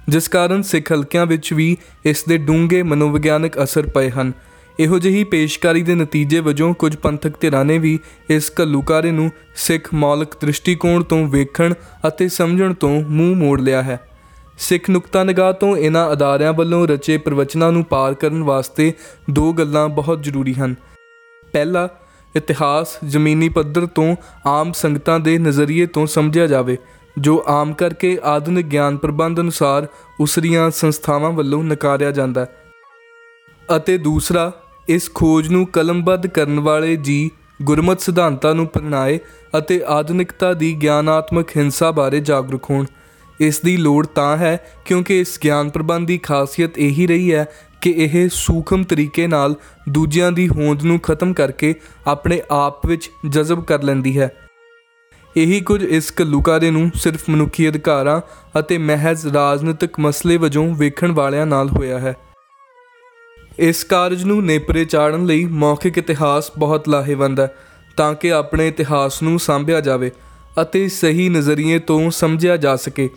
ਜਿਸ 0.09 0.29
ਕਾਰਨ 0.29 0.63
ਸਿੱਖ 0.63 0.93
ਹਲਕਿਆਂ 0.93 1.27
ਵਿੱਚ 1.27 1.53
ਵੀ 1.53 1.77
ਇਸ 2.05 2.25
ਦੇ 2.29 2.37
ਡੂੰਘੇ 2.39 2.83
ਮਨੋਵਿਗਿਆਨਕ 2.83 3.63
ਅਸਰ 3.63 3.87
ਪਏ 3.87 4.11
ਹਨ। 4.11 4.33
ਇਹੋ 4.81 4.99
ਜਿਹੀ 4.99 5.25
ਪੇਸ਼ਕਾਰੀ 5.25 5.83
ਦੇ 5.83 5.95
ਨਤੀਜੇ 5.95 6.41
ਵਜੋਂ 6.41 6.75
ਕੁਝ 6.75 6.97
ਪੰਥਕ 6.97 7.41
ਧਿਰਾਂ 7.41 7.65
ਨੇ 7.65 7.79
ਵੀ 7.79 7.99
ਇਸ 8.31 8.53
ਘੱਲੂਕਾਰੇ 8.61 9.11
ਨੂੰ 9.11 9.31
ਸਿੱਖ 9.57 9.89
ਮੌਲਿਕ 9.95 10.35
ਦ੍ਰਿਸ਼ਟੀਕੋਣ 10.41 11.03
ਤੋਂ 11.03 11.27
ਵੇਖਣ 11.27 11.75
ਅਤੇ 12.09 12.29
ਸਮਝਣ 12.29 12.75
ਤੋਂ 12.75 13.03
ਮੂੰਹ 13.03 13.37
ਮੋੜ 13.37 13.61
ਲਿਆ 13.61 13.83
ਹੈ। 13.83 14.01
ਸਿੱਖ 14.59 14.91
ਨੁਕਤਾ 14.91 15.25
ਨਿਗਾਹ 15.25 15.53
ਤੋਂ 15.53 15.77
ਇਹਨਾਂ 15.77 16.13
ਅਦਾਰਿਆਂ 16.13 16.53
ਵੱਲੋਂ 16.53 16.87
ਰਚੇ 16.89 17.17
ਪ੍ਰਵਚਨਾਂ 17.19 17.73
ਨੂੰ 17.73 17.85
ਪਾਰ 17.85 18.15
ਕਰਨ 18.15 18.43
ਵਾਸਤੇ 18.43 18.93
ਦੋ 19.31 19.53
ਗੱਲਾਂ 19.53 19.89
ਬਹੁਤ 19.89 20.23
ਜ਼ਰੂਰੀ 20.23 20.55
ਹਨ। 20.55 20.75
ਪਹਿਲਾ 21.53 21.89
ਇਤਿਹਾਸ 22.37 22.99
ਜ਼ਮੀਨੀ 23.05 23.49
ਪੱਧਰ 23.49 23.87
ਤੋਂ 23.87 24.15
ਆਮ 24.47 24.73
ਸੰਗਤਾਂ 24.73 25.19
ਦੇ 25.21 25.39
ਨਜ਼ਰੀਏ 25.39 25.87
ਤੋਂ 25.87 26.07
ਸਮਝਿਆ 26.07 26.47
ਜਾਵੇ, 26.47 26.77
ਜੋ 27.19 27.45
ਆਮ 27.47 27.73
ਕਰਕੇ 27.73 28.19
ਆਧੁਨਿਕ 28.25 28.67
ਗਿਆਨ 28.67 28.97
ਪ੍ਰਬੰਧ 28.97 29.41
ਅਨੁਸਾਰ 29.41 29.87
ਉਸਰੀਆਂ 30.21 30.71
ਸੰਸਥਾਵਾਂ 30.71 31.31
ਵੱਲੋਂ 31.31 31.63
ਨਕਾਰਿਆ 31.65 32.11
ਜਾਂਦਾ 32.11 32.45
ਹੈ। 32.45 32.49
ਅਤੇ 33.77 33.99
ਦੂਸਰਾ, 33.99 34.53
ਇਸ 34.89 35.11
ਖੋਜ 35.15 35.49
ਨੂੰ 35.49 35.67
ਕਲਮਬੱਧ 35.67 36.27
ਕਰਨ 36.27 36.61
ਵਾਲੇ 36.61 36.97
ਜੀ 36.97 37.31
ਗੁਰਮਤ 37.63 38.01
ਸਿਧਾਂਤਾਂ 38.01 38.55
ਨੂੰ 38.55 38.67
ਪ੍ਰਣਾਏ 38.67 39.19
ਅਤੇ 39.59 39.81
ਆਧੁਨਿਕਤਾ 39.89 40.53
ਦੀ 40.55 40.75
ਗਿਆਨਾਤਮਕ 40.75 41.57
ਹਿੰਸਾ 41.57 41.91
ਬਾਰੇ 41.91 42.21
ਜਾਗਰੂਕ 42.21 42.71
ਹੋਣ। 42.71 42.85
ਇਸ 43.41 43.61
ਦੀ 43.61 43.77
ਲੋੜ 43.77 44.07
ਤਾਂ 44.07 44.37
ਹੈ, 44.37 44.57
ਕਿਉਂਕਿ 44.85 45.21
ਇਸ 45.21 45.39
ਗਿਆਨ 45.45 45.71
ਪ੍ਰਬੰਧ 45.71 46.07
ਦੀ 46.07 46.19
ਖਾਸੀਅਤ 46.19 46.79
ਇਹੀ 46.79 47.07
ਰਹੀ 47.07 47.33
ਹੈ 47.35 47.47
ਕਿ 47.83 47.95
ਇਹ 47.97 48.29
ਸੂਖਮ 48.29 48.83
ਤਰੀਕੇ 48.85 49.27
ਨਾਲ 49.27 49.55
ਦੂਜਿਆਂ 49.89 50.33
ਦੀ 50.33 50.49
ਹੋਂਦ 50.49 50.83
ਨੂੰ 50.83 50.99
ਖਤਮ 51.01 51.33
ਕਰਕੇ 51.33 51.75
ਆਪਣੇ 52.07 52.43
ਆਪ 52.51 52.87
ਵਿੱਚ 52.87 53.11
ਜਜ਼ਬ 53.29 53.65
ਕਰ 53.65 53.83
ਲੈਂਦੀ 53.83 54.19
ਹੈ। 54.19 54.37
ਇਹੀ 55.37 55.61
ਕੁਝ 55.61 55.83
ਇਸ 55.85 56.13
ਘੱਲੂਕਾਰੇ 56.21 56.71
ਨੂੰ 56.71 56.91
ਸਿਰਫ 56.95 57.23
ਮਨੁੱਖੀ 57.31 57.69
ਅਧਿਕਾਰਾਂ 57.69 58.21
ਅਤੇ 58.59 58.79
ਮਹਿਜ਼ 58.79 59.27
ਰਾਜਨੀਤਿਕ 59.27 60.01
ਮਸਲੇ 60.01 60.37
ਵਜੋਂ 60.37 60.75
ਵੇਖਣ 60.75 61.13
ਵਾਲਿਆਂ 61.13 61.47
ਨਾਲ 61.47 61.69
ਹੋਇਆ 61.69 61.99
ਹੈ। 61.99 62.17
ਇਸ 63.59 63.85
ਕਾਰਜ 63.85 64.25
ਨੂੰ 64.25 64.45
ਨੇਪਰੇ 64.45 64.85
ਚਾੜਨ 64.85 65.27
ਲਈ 65.27 65.45
ਮੌਖਿਕ 65.45 65.99
ਇਤਿਹਾਸ 65.99 66.53
ਬਹੁਤ 66.59 66.89
ਲਾਹੇਵੰਦ 66.89 67.41
ਹੈ, 67.41 67.55
ਤਾਂ 67.97 68.15
ਕਿ 68.15 68.33
ਆਪਣੇ 68.33 68.69
ਇਤਿਹਾਸ 68.69 69.23
ਨੂੰ 69.23 69.39
ਸਾਂਭਿਆ 69.39 69.81
ਜਾਵੇ 69.81 70.11
ਅਤੇ 70.63 70.89
ਸਹੀ 70.89 71.29
ਨਜ਼ਰੀਏ 71.29 71.79
ਤੋਂ 71.79 72.11
ਸਮਝਿਆ 72.11 72.57
ਜਾ 72.57 72.77
ਸਕੇ। 72.77 73.11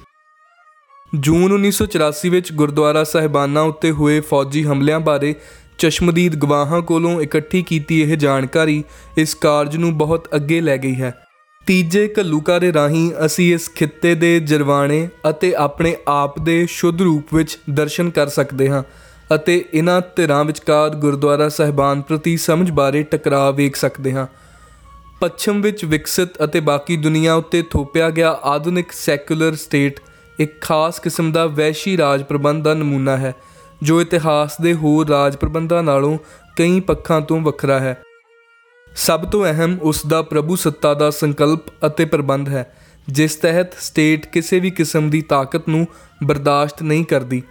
ਜੂਨ 1.15 1.67
1984 1.67 2.29
ਵਿੱਚ 2.29 2.53
ਗੁਰਦੁਆਰਾ 2.53 3.03
ਸਾਹਿਬਾਨਾਂ 3.03 3.63
ਉੱਤੇ 3.63 3.91
ਹੋਏ 3.91 4.19
ਫੌਜੀ 4.19 4.63
ਹਮਲਿਆਂ 4.63 4.99
ਬਾਰੇ 4.99 5.35
ਚਸ਼ਮਦੀਦ 5.77 6.35
ਗਵਾਹਾਂ 6.35 6.81
ਕੋਲੋਂ 6.81 7.21
ਇਕੱਠੀ 7.21 7.63
ਕੀਤੀ 7.63 8.01
ਇਹ 8.01 8.17
ਜਾਣਕਾਰੀ 8.17 8.83
ਇਸ 9.17 9.35
ਕਾਰਜ 9.35 9.77
ਨੂੰ 9.77 9.97
ਬਹੁਤ 9.97 10.27
ਅੱਗੇ 10.35 10.61
ਲੈ 10.61 10.77
ਗਈ 10.77 10.95
ਹੈ। 10.95 11.27
ਤੀਜੇ 11.65 12.13
ਘੱਲੂਕਾਰੇ 12.19 12.73
ਰਾਹੀਂ 12.73 13.11
ਅਸੀਂ 13.25 13.53
ਇਸ 13.53 13.69
ਖਿੱਤੇ 13.75 14.15
ਦੇ 14.15 14.39
ਜਰਵਾਣੇ 14.39 15.09
ਅਤੇ 15.29 15.55
ਆਪਣੇ 15.55 15.95
ਆਪ 16.07 16.39
ਦੇ 16.39 16.65
ਸ਼ੁੱਧ 16.69 17.01
ਰੂਪ 17.01 17.35
ਵਿੱਚ 17.35 17.59
ਦਰਸ਼ਨ 17.69 18.09
ਕਰ 18.09 18.27
ਸਕਦੇ 18.27 18.69
ਹਾਂ 18.69 18.83
ਅਤੇ 19.35 19.65
ਇਹਨਾਂ 19.73 20.01
ਧਿਰਾਂ 20.15 20.45
ਵਿਚਕਾਰ 20.45 20.89
ਗੁਰਦੁਆਰਾ 20.89 21.49
ਸਾਹਿਬਾਨ 21.49 22.01
ਪ੍ਰਤੀ 22.01 22.37
ਸਮਝ 22.37 22.71
ਬਾਰੇ 22.71 23.03
ਟਕਰਾਅ 23.03 23.51
ਵੇਖ 23.51 23.75
ਸਕਦੇ 23.75 24.13
ਹਾਂ। 24.13 24.27
ਪੱਛਮ 25.21 25.61
ਵਿੱਚ 25.61 25.85
ਵਿਕਸਿਤ 25.85 26.29
ਅਤੇ 26.43 26.59
ਬਾਕੀ 26.59 26.97
ਦੁਨੀਆ 26.97 27.33
ਉੱਤੇ 27.33 27.61
ਥੋਪਿਆ 27.61 28.09
ਗਿਆ 28.09 28.39
ਆਧੁਨਿਕ 28.43 28.91
ਸੈਕੂਲਰ 28.91 29.55
ਸਟੇਟ 29.55 29.99
ਇੱਕ 30.39 30.59
ਖਾਸ 30.61 30.99
ਕਿਸਮ 30.99 31.31
ਦਾ 31.31 31.45
ਵੈਸ਼ੀ 31.45 31.97
ਰਾਜ 31.97 32.23
ਪ੍ਰਬੰਧ 32.23 32.63
ਦਾ 32.63 32.73
ਨਮੂਨਾ 32.73 33.17
ਹੈ, 33.17 33.33
ਜੋ 33.81 34.01
ਇਤਿਹਾਸ 34.01 34.59
ਦੇ 34.61 34.73
ਹੋਰ 34.73 35.07
ਰਾਜ 35.07 35.35
ਪ੍ਰਬੰਧਾਂ 35.35 35.81
ਨਾਲੋਂ 35.83 36.17
ਕਈ 36.55 36.79
ਪੱਖਾਂ 36.79 37.21
ਤੋਂ 37.21 37.39
ਵੱਖਰਾ 37.39 37.79
ਹੈ। 37.79 37.97
ਸਭ 38.95 39.25
ਤੋਂ 39.29 39.43
ਅਹਿਮ 39.45 39.77
ਉਸ 39.81 40.05
ਦਾ 40.05 40.21
ਪ੍ਰਭੂ 40.21 40.55
ਸੱਤਾ 40.55 40.93
ਦਾ 40.93 41.09
ਸੰਕਲਪ 41.09 41.59
ਅਤੇ 41.85 42.05
ਪ੍ਰਬੰਧ 42.05 42.49
ਹੈ, 42.49 42.65
ਜਿਸ 43.07 43.35
ਤਹਿਤ 43.35 43.73
ਸਟੇਟ 43.79 44.25
ਕਿਸੇ 44.25 44.59
ਵੀ 44.59 44.71
ਕਿਸਮ 44.71 45.09
ਦੀ 45.09 45.21
ਤਾਕਤ 45.21 45.69
ਨੂੰ 45.69 45.85
ਬਰਦਾਸ਼ਤ 46.23 46.83
ਨਹੀਂ 46.83 47.05
ਕਰਦੀ 47.05 47.41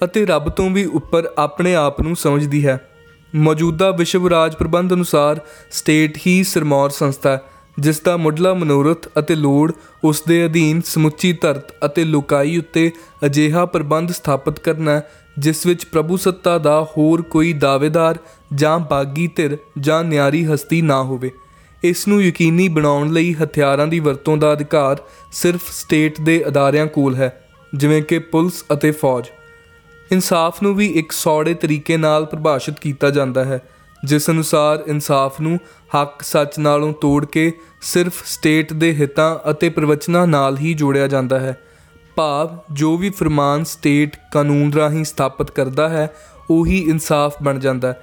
ਅਤੇ 0.00 0.26
ਰੱਬ 0.26 0.48
ਤੋਂ 0.48 0.70
ਵੀ 0.70 0.84
ਉੱਪਰ 0.84 1.30
ਆਪਣੇ 1.38 1.74
ਆਪ 1.74 2.00
ਨੂੰ 2.02 2.16
ਸਮਝਦੀ 2.16 2.66
ਹੈ। 2.66 2.78
ਮੌਜੂਦਾ 3.34 3.90
ਵਿਸ਼ਵ 3.90 4.28
ਰਾਜ 4.28 4.54
ਪ੍ਰਬੰਧ 4.54 4.94
ਅਨੁਸਾਰ 4.94 5.40
ਸਟੇਟ 5.70 6.18
ਹੀ 6.26 6.42
ਸਰਮੌਰ 6.44 6.90
ਸੰਸਥਾ 6.90 7.30
ਹੈ। 7.30 7.40
ਜਿਸ 7.78 8.00
ਦਾ 8.00 8.16
ਮੁੱਢਲਾ 8.16 8.54
ਮਨੋਰਥ 8.54 9.08
ਅਤੇ 9.18 9.34
ਲੋੜ 9.34 9.72
ਉਸ 10.04 10.22
ਦੇ 10.28 10.44
ਅਧੀਨ 10.46 10.80
ਸਮੁੱਚੀ 10.80 11.32
ਧਰਤ 11.32 11.72
ਅਤੇ 11.84 12.04
ਲੋਕਾਈ 12.04 12.58
ਉੱਤੇ 12.58 12.90
ਅਜਿਹਾ 13.26 13.66
ਪ੍ਰਬੰਧ 13.66 14.10
ਸਥਾਪਿਤ 14.10 14.58
ਕਰਨਾ 14.58 15.00
ਜਿਸ 15.38 15.66
ਵਿੱਚ 15.66 15.84
ਪ੍ਰਭੂ 15.84 16.16
ਸੱਤਾ 16.16 16.58
ਦਾ 16.58 16.82
ਹੋਰ 16.82 17.22
ਕੋਈ 17.22 17.52
ਦਾਅਵੇਦਾਰ 17.52 18.18
ਜਾਂ 18.54 18.78
ਬਾਗੀ 18.78 19.26
ਧਿਰ 19.36 19.56
ਜਾਂ 19.80 20.04
ਨਿਆਰੀ 20.04 20.44
ਹਸਤੀ 20.44 20.82
ਨਾ 20.82 21.02
ਹੋਵੇ। 21.02 21.30
ਇਸ 21.84 22.08
ਨੂੰ 22.08 22.22
ਯਕੀਨੀ 22.22 22.68
ਬਣਾਉਣ 22.68 23.12
ਲਈ 23.12 23.34
ਹਥਿਆਰਾਂ 23.34 23.86
ਦੀ 23.86 24.00
ਵਰਤੋਂ 24.00 24.36
ਦਾ 24.36 24.52
ਅਧਿਕਾਰ 24.52 25.02
ਸਿਰਫ 25.32 25.70
ਸਟੇਟ 25.72 26.20
ਦੇ 26.20 26.42
ਅਦਾਰਿਆਂ 26.48 26.86
ਕੋਲ 26.86 27.14
ਹੈ, 27.14 27.42
ਜਿਵੇਂ 27.74 28.02
ਕਿ 28.02 28.18
ਪੁਲਿਸ 28.18 28.64
ਅਤੇ 28.72 28.90
ਫੌਜ। 28.90 29.24
ਇਨਸਾਫ 30.12 30.62
ਨੂੰ 30.62 30.74
ਵੀ 30.74 30.86
ਇੱਕ 30.86 31.12
ਸੌੜੇ 31.12 31.54
ਤਰੀਕੇ 31.54 31.96
ਨਾਲ 31.96 32.24
ਪਰਿਭਾਸ਼ਿਤ 32.24 32.78
ਕੀਤਾ 32.78 33.10
ਜਾਂਦਾ 33.10 33.44
ਹੈ, 33.44 33.60
ਜਿਸ 34.04 34.30
ਅਨੁਸਾਰ 34.30 34.82
ਇਨਸਾਫ 34.86 35.40
ਨੂੰ 35.40 35.58
ਹੱਕ 35.94 36.22
ਸੱਚ 36.22 36.58
ਨਾਲੋਂ 36.58 36.92
ਤੋੜ 36.92 37.24
ਕੇ 37.26 37.52
ਸਿਰਫ 37.80 38.26
ਸਟੇਟ 38.26 38.72
ਦੇ 38.72 38.94
ਹਿੱਤਾਂ 38.94 39.50
ਅਤੇ 39.50 39.68
ਪ੍ਰਵਚਨਾਂ 39.68 40.26
ਨਾਲ 40.26 40.56
ਹੀ 40.56 40.74
ਜੋੜਿਆ 40.74 41.06
ਜਾਂਦਾ 41.06 41.38
ਹੈ। 41.38 41.56
ਭਾਵ, 42.16 42.58
ਜੋ 42.72 42.96
ਵੀ 42.96 43.10
ਫਰਮਾਨ 43.10 43.64
ਸਟੇਟ 43.64 44.16
ਕਾਨੂੰਨ 44.32 44.72
ਰਾਹੀਂ 44.72 45.04
ਸਥਾਪਿਤ 45.04 45.50
ਕਰਦਾ 45.50 45.88
ਹੈ, 45.88 46.10
ਉਹੀ 46.50 46.78
ਇਨਸਾਫ 46.78 47.42
ਬਣ 47.42 47.58
ਜਾਂਦਾ 47.58 47.88
ਹੈ 47.88 48.02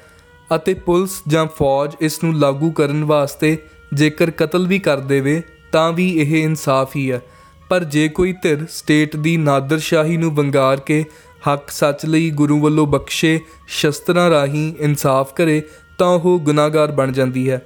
ਅਤੇ 0.55 0.73
ਪੁਲਿਸ 0.73 1.21
ਜਾਂ 1.27 1.45
ਫੌਜ 1.45 1.95
ਇਸ 2.01 2.23
ਨੂੰ 2.23 2.33
ਲਾਗੂ 2.33 2.71
ਕਰਨ 2.71 3.03
ਵਾਸਤੇ 3.03 3.57
ਜੇਕਰ 3.93 4.31
ਕਤਲ 4.31 4.67
ਵੀ 4.67 4.79
ਕਰ 4.79 4.99
ਦੇਵੇ, 4.99 5.41
ਤਾਂ 5.71 5.91
ਵੀ 5.91 6.09
ਇਹ 6.09 6.43
ਇਨਸਾਫ 6.43 6.95
ਹੀ 6.95 7.11
ਹੈ। 7.11 7.21
ਪਰ 7.69 7.83
ਜੇ 7.83 8.07
ਕੋਈ 8.07 8.33
ਧਿਰ 8.33 8.65
ਸਟੇਟ 8.71 9.15
ਦੀ 9.15 9.37
ਨਾਦਰਸ਼ਾਹੀ 9.37 10.17
ਨੂੰ 10.17 10.35
ਵੰਗਾਰ 10.35 10.79
ਕੇ 10.79 11.05
ਹੱਕ 11.47 11.69
ਸੱਚ 11.69 12.05
ਲਈ 12.05 12.29
ਗੁਰੂ 12.29 12.59
ਵੱਲੋਂ 12.59 12.87
ਬਖਸ਼ੇ 12.87 13.39
ਸ਼ਸਤਰਾਂ 13.67 14.29
ਰਾਹੀਂ 14.29 14.73
ਇਨਸਾਫ 14.79 15.33
ਕਰੇ, 15.33 15.61
ਤਾਂ 15.97 16.07
ਉਹ 16.07 16.39
ਗੁਨਾਹਗਾਰ 16.39 16.91
ਬਣ 16.91 17.11
ਜਾਂਦੀ 17.11 17.49
ਹੈ। 17.49 17.61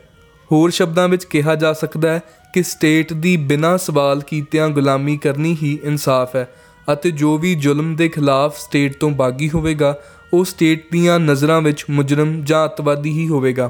ਹੋਰ 0.51 0.69
ਸ਼ਬਦਾਂ 0.69 1.07
ਵਿੱਚ 1.07 1.23
ਕਿਹਾ 1.23 1.55
ਜਾ 1.55 1.73
ਸਕਦਾ 1.73 2.13
ਹੈ 2.13 2.21
ਕਿ 2.53 2.63
ਸਟੇਟ 2.63 3.13
ਦੀ 3.13 3.37
ਬਿਨਾਂ 3.37 3.77
ਸਵਾਲ 3.77 4.21
ਕੀਤਿਆਂ 4.21 4.69
ਗੁਲਾਮੀ 4.69 5.17
ਕਰਨੀ 5.17 5.57
ਹੀ 5.63 5.79
ਇਨਸਾਫ 5.83 6.35
ਹੈ 6.35 6.47
ਅਤੇ 6.93 7.11
ਜੋ 7.11 7.37
ਵੀ 7.37 7.55
ਜ਼ੁਲਮ 7.55 7.95
ਦੇ 7.95 8.09
ਖਿਲਾਫ 8.09 8.57
ਸਟੇਟ 8.57 8.97
ਤੋਂ 8.99 9.09
ਬਾਗੀ 9.11 9.49
ਹੋਵੇਗਾ, 9.49 9.95
ਉਹ 10.33 10.45
ਸਟੇਟ 10.45 10.85
ਦੀਆਂ 10.91 11.19
ਨਜ਼ਰਾਂ 11.19 11.61
ਵਿੱਚ 11.61 11.85
ਮੁਜਰਮ 11.89 12.43
ਜਾਂ 12.43 12.65
ਅਤਵਾਦੀ 12.65 13.11
ਹੀ 13.11 13.27
ਹੋਵੇਗਾ। 13.27 13.69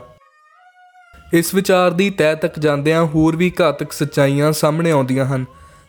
ਇਸ 1.34 1.54
ਵਿਚਾਰ 1.54 1.92
ਦੀ 1.92 2.10
ਤਹਿ 2.10 2.36
ਤੱਕ 2.36 2.60
ਜਾਂਦਿਆਂ 2.60 3.06
ਹੋਰ 3.06 3.36
ਵੀ 3.36 3.52
ਘਾਤਕ 3.62 3.92
ਸੱਚਾਈਆਂ 3.92 4.52
ਸਾਹਮਣੇ 4.52 4.92
ਆਉਂਦੀਆਂ 4.92 5.26
ਹਨ। 5.26 5.46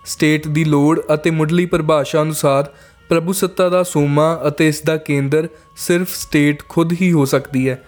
ਸਟੇਟ 0.07 0.49
ਦੀ 0.49 0.65
ਲੋੜ 0.65 1.01
ਅਤੇ 1.15 1.31
ਮੁੱਢਲੀ 1.31 1.67
ਪਰਿਭਾਸ਼ਾ 1.67 2.23
ਅਨੁਸਾਰ 2.23 2.73
ਪ੍ਰਭੂ 3.09 3.33
ਸੱਤਾ 3.33 3.69
ਦਾ 3.69 3.83
ਸੋਮਾ 3.83 4.41
ਅਤੇ 4.49 4.69
ਇਸ 4.69 4.83
ਦਾ 4.83 4.97
ਕੇਂਦਰ 4.97 5.49
ਸਿਰਫ 5.77 6.15
ਸਟੇਟ 6.15 6.63
ਖੁਦ 6.69 6.93
ਹੀ 7.03 7.13
ਹੋ 7.13 7.25
ਸਕਦੀ 7.25 7.69
ਹੈ। 7.69 7.83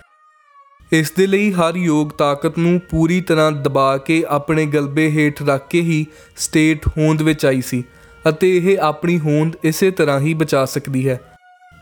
ਇਸ 0.92 1.10
ਦੇ 1.10 1.26
ਲਈ 1.26 1.50
ਹਰ 1.52 1.76
ਯੋਗ 1.76 2.08
ਤਾਕਤ 2.08 2.56
ਨੂੰ 2.58 2.80
ਪੂਰੀ 2.90 3.20
ਤਰ੍ਹਾਂ 3.20 3.50
ਦਬਾ 3.52 3.96
ਕੇ 3.96 4.24
ਆਪਣੇ 4.28 4.64
ਗਲਬੇ 4.66 5.10
ਹੇਠ 5.10 5.42
ਰੱਖ 5.42 5.68
ਕੇ 5.68 5.80
ਹੀ 5.80 6.06
ਸਟੇਟ 6.36 6.86
ਹੋਂਦ 6.88 7.22
ਵਿੱਚ 7.22 7.44
ਆਈ 7.46 7.60
ਸੀ 7.60 7.82
ਅਤੇ 8.28 8.56
ਇਹ 8.56 8.78
ਆਪਣੀ 8.78 9.18
ਹੋਂਦ 9.18 9.52
ਇਸੇ 9.64 9.90
ਤਰ੍ਹਾਂ 9.90 10.18
ਹੀ 10.20 10.32
ਬਚਾ 10.34 10.64
ਸਕਦੀ 10.64 11.08
ਹੈ। 11.08 11.20